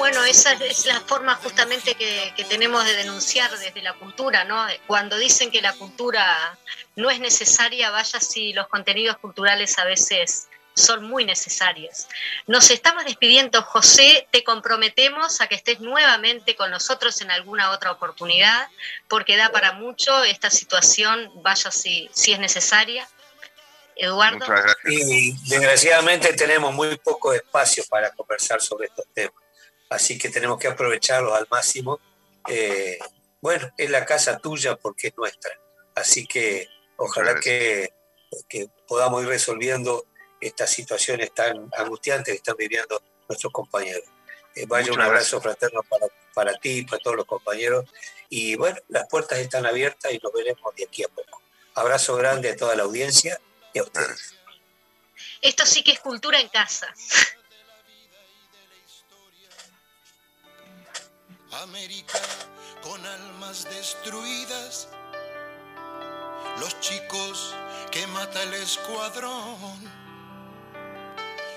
bueno, 0.00 0.24
esa 0.24 0.52
es 0.54 0.86
la 0.86 0.98
forma 1.02 1.34
justamente 1.36 1.94
que, 1.94 2.32
tenemos 2.48 2.84
de 2.86 2.96
denunciar 2.96 3.50
desde 3.50 3.82
la 3.82 3.92
cultura, 3.92 4.44
¿no? 4.44 4.66
Cuando 4.86 5.18
dicen 5.18 5.50
que 5.50 5.60
la 5.60 5.74
cultura 5.74 6.58
no 6.96 7.10
es 7.10 7.20
necesaria, 7.20 7.90
vaya 7.90 8.18
si 8.18 8.54
los 8.54 8.66
contenidos 8.68 9.18
culturales 9.18 9.78
a 9.78 9.84
veces 9.84 10.48
son 10.74 11.04
muy 11.04 11.26
necesarios. 11.26 12.06
Nos 12.46 12.70
estamos 12.70 13.04
despidiendo, 13.04 13.60
José, 13.60 14.26
te 14.30 14.42
comprometemos 14.42 15.42
a 15.42 15.48
que 15.48 15.56
estés 15.56 15.80
nuevamente 15.80 16.56
con 16.56 16.70
nosotros 16.70 17.20
en 17.20 17.30
alguna 17.30 17.70
otra 17.70 17.92
oportunidad, 17.92 18.68
porque 19.06 19.36
da 19.36 19.52
para 19.52 19.72
mucho 19.72 20.24
esta 20.24 20.50
situación, 20.50 21.30
vaya 21.42 21.70
si, 21.70 22.08
si 22.14 22.32
es 22.32 22.38
necesaria. 22.38 23.06
Eduardo. 23.96 24.46
Y 24.86 25.32
desgraciadamente 25.46 26.32
tenemos 26.32 26.72
muy 26.72 26.96
poco 26.96 27.34
espacio 27.34 27.84
para 27.90 28.10
conversar 28.12 28.62
sobre 28.62 28.86
estos 28.86 29.04
temas 29.12 29.34
así 29.90 30.16
que 30.16 30.30
tenemos 30.30 30.58
que 30.58 30.68
aprovecharlos 30.68 31.34
al 31.34 31.46
máximo. 31.50 32.00
Eh, 32.48 32.98
bueno, 33.42 33.70
es 33.76 33.90
la 33.90 34.06
casa 34.06 34.38
tuya 34.38 34.76
porque 34.76 35.08
es 35.08 35.16
nuestra, 35.16 35.50
así 35.94 36.26
que 36.26 36.68
ojalá 36.96 37.38
que, 37.38 37.92
podamos 38.86 39.22
ir 39.22 39.28
resolviendo 39.28 40.06
estas 40.40 40.70
situaciones 40.70 41.34
tan 41.34 41.68
angustiantes 41.76 42.32
que 42.32 42.38
están 42.38 42.56
viviendo 42.56 43.02
nuestros 43.28 43.52
compañeros. 43.52 44.04
Eh, 44.54 44.66
vaya 44.66 44.92
un 44.92 45.00
abrazo 45.00 45.40
fraterno 45.40 45.82
para, 45.88 46.06
para 46.32 46.54
ti 46.54 46.78
y 46.78 46.84
para 46.84 47.02
todos 47.02 47.16
los 47.16 47.26
compañeros. 47.26 47.84
Y 48.28 48.54
bueno, 48.54 48.78
las 48.88 49.08
puertas 49.08 49.38
están 49.38 49.66
abiertas 49.66 50.12
y 50.12 50.18
nos 50.18 50.32
veremos 50.32 50.74
de 50.76 50.84
aquí 50.84 51.02
a 51.02 51.08
poco. 51.08 51.42
Abrazo 51.74 52.16
grande 52.16 52.50
a 52.50 52.56
toda 52.56 52.76
la 52.76 52.84
audiencia 52.84 53.40
y 53.72 53.80
a 53.80 53.82
ustedes. 53.82 54.34
Esto 55.42 55.66
sí 55.66 55.82
que 55.82 55.92
es 55.92 56.00
cultura 56.00 56.38
en 56.38 56.48
casa. 56.48 56.92
América 61.52 62.18
con 62.82 63.04
almas 63.04 63.64
destruidas, 63.64 64.88
los 66.58 66.78
chicos 66.80 67.54
que 67.90 68.06
mata 68.08 68.42
el 68.42 68.54
escuadrón, 68.54 69.58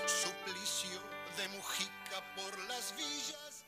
suplicio 0.06 0.98
de 1.36 1.48
Mujica 1.48 2.22
por 2.34 2.58
las 2.64 2.94
villas. 2.96 3.64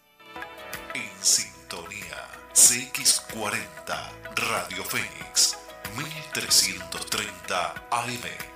En 0.94 1.24
sintonía, 1.24 2.28
CX40, 2.52 4.10
Radio 4.34 4.84
Fénix, 4.84 5.56
1330 5.96 7.74
AM. 7.90 8.55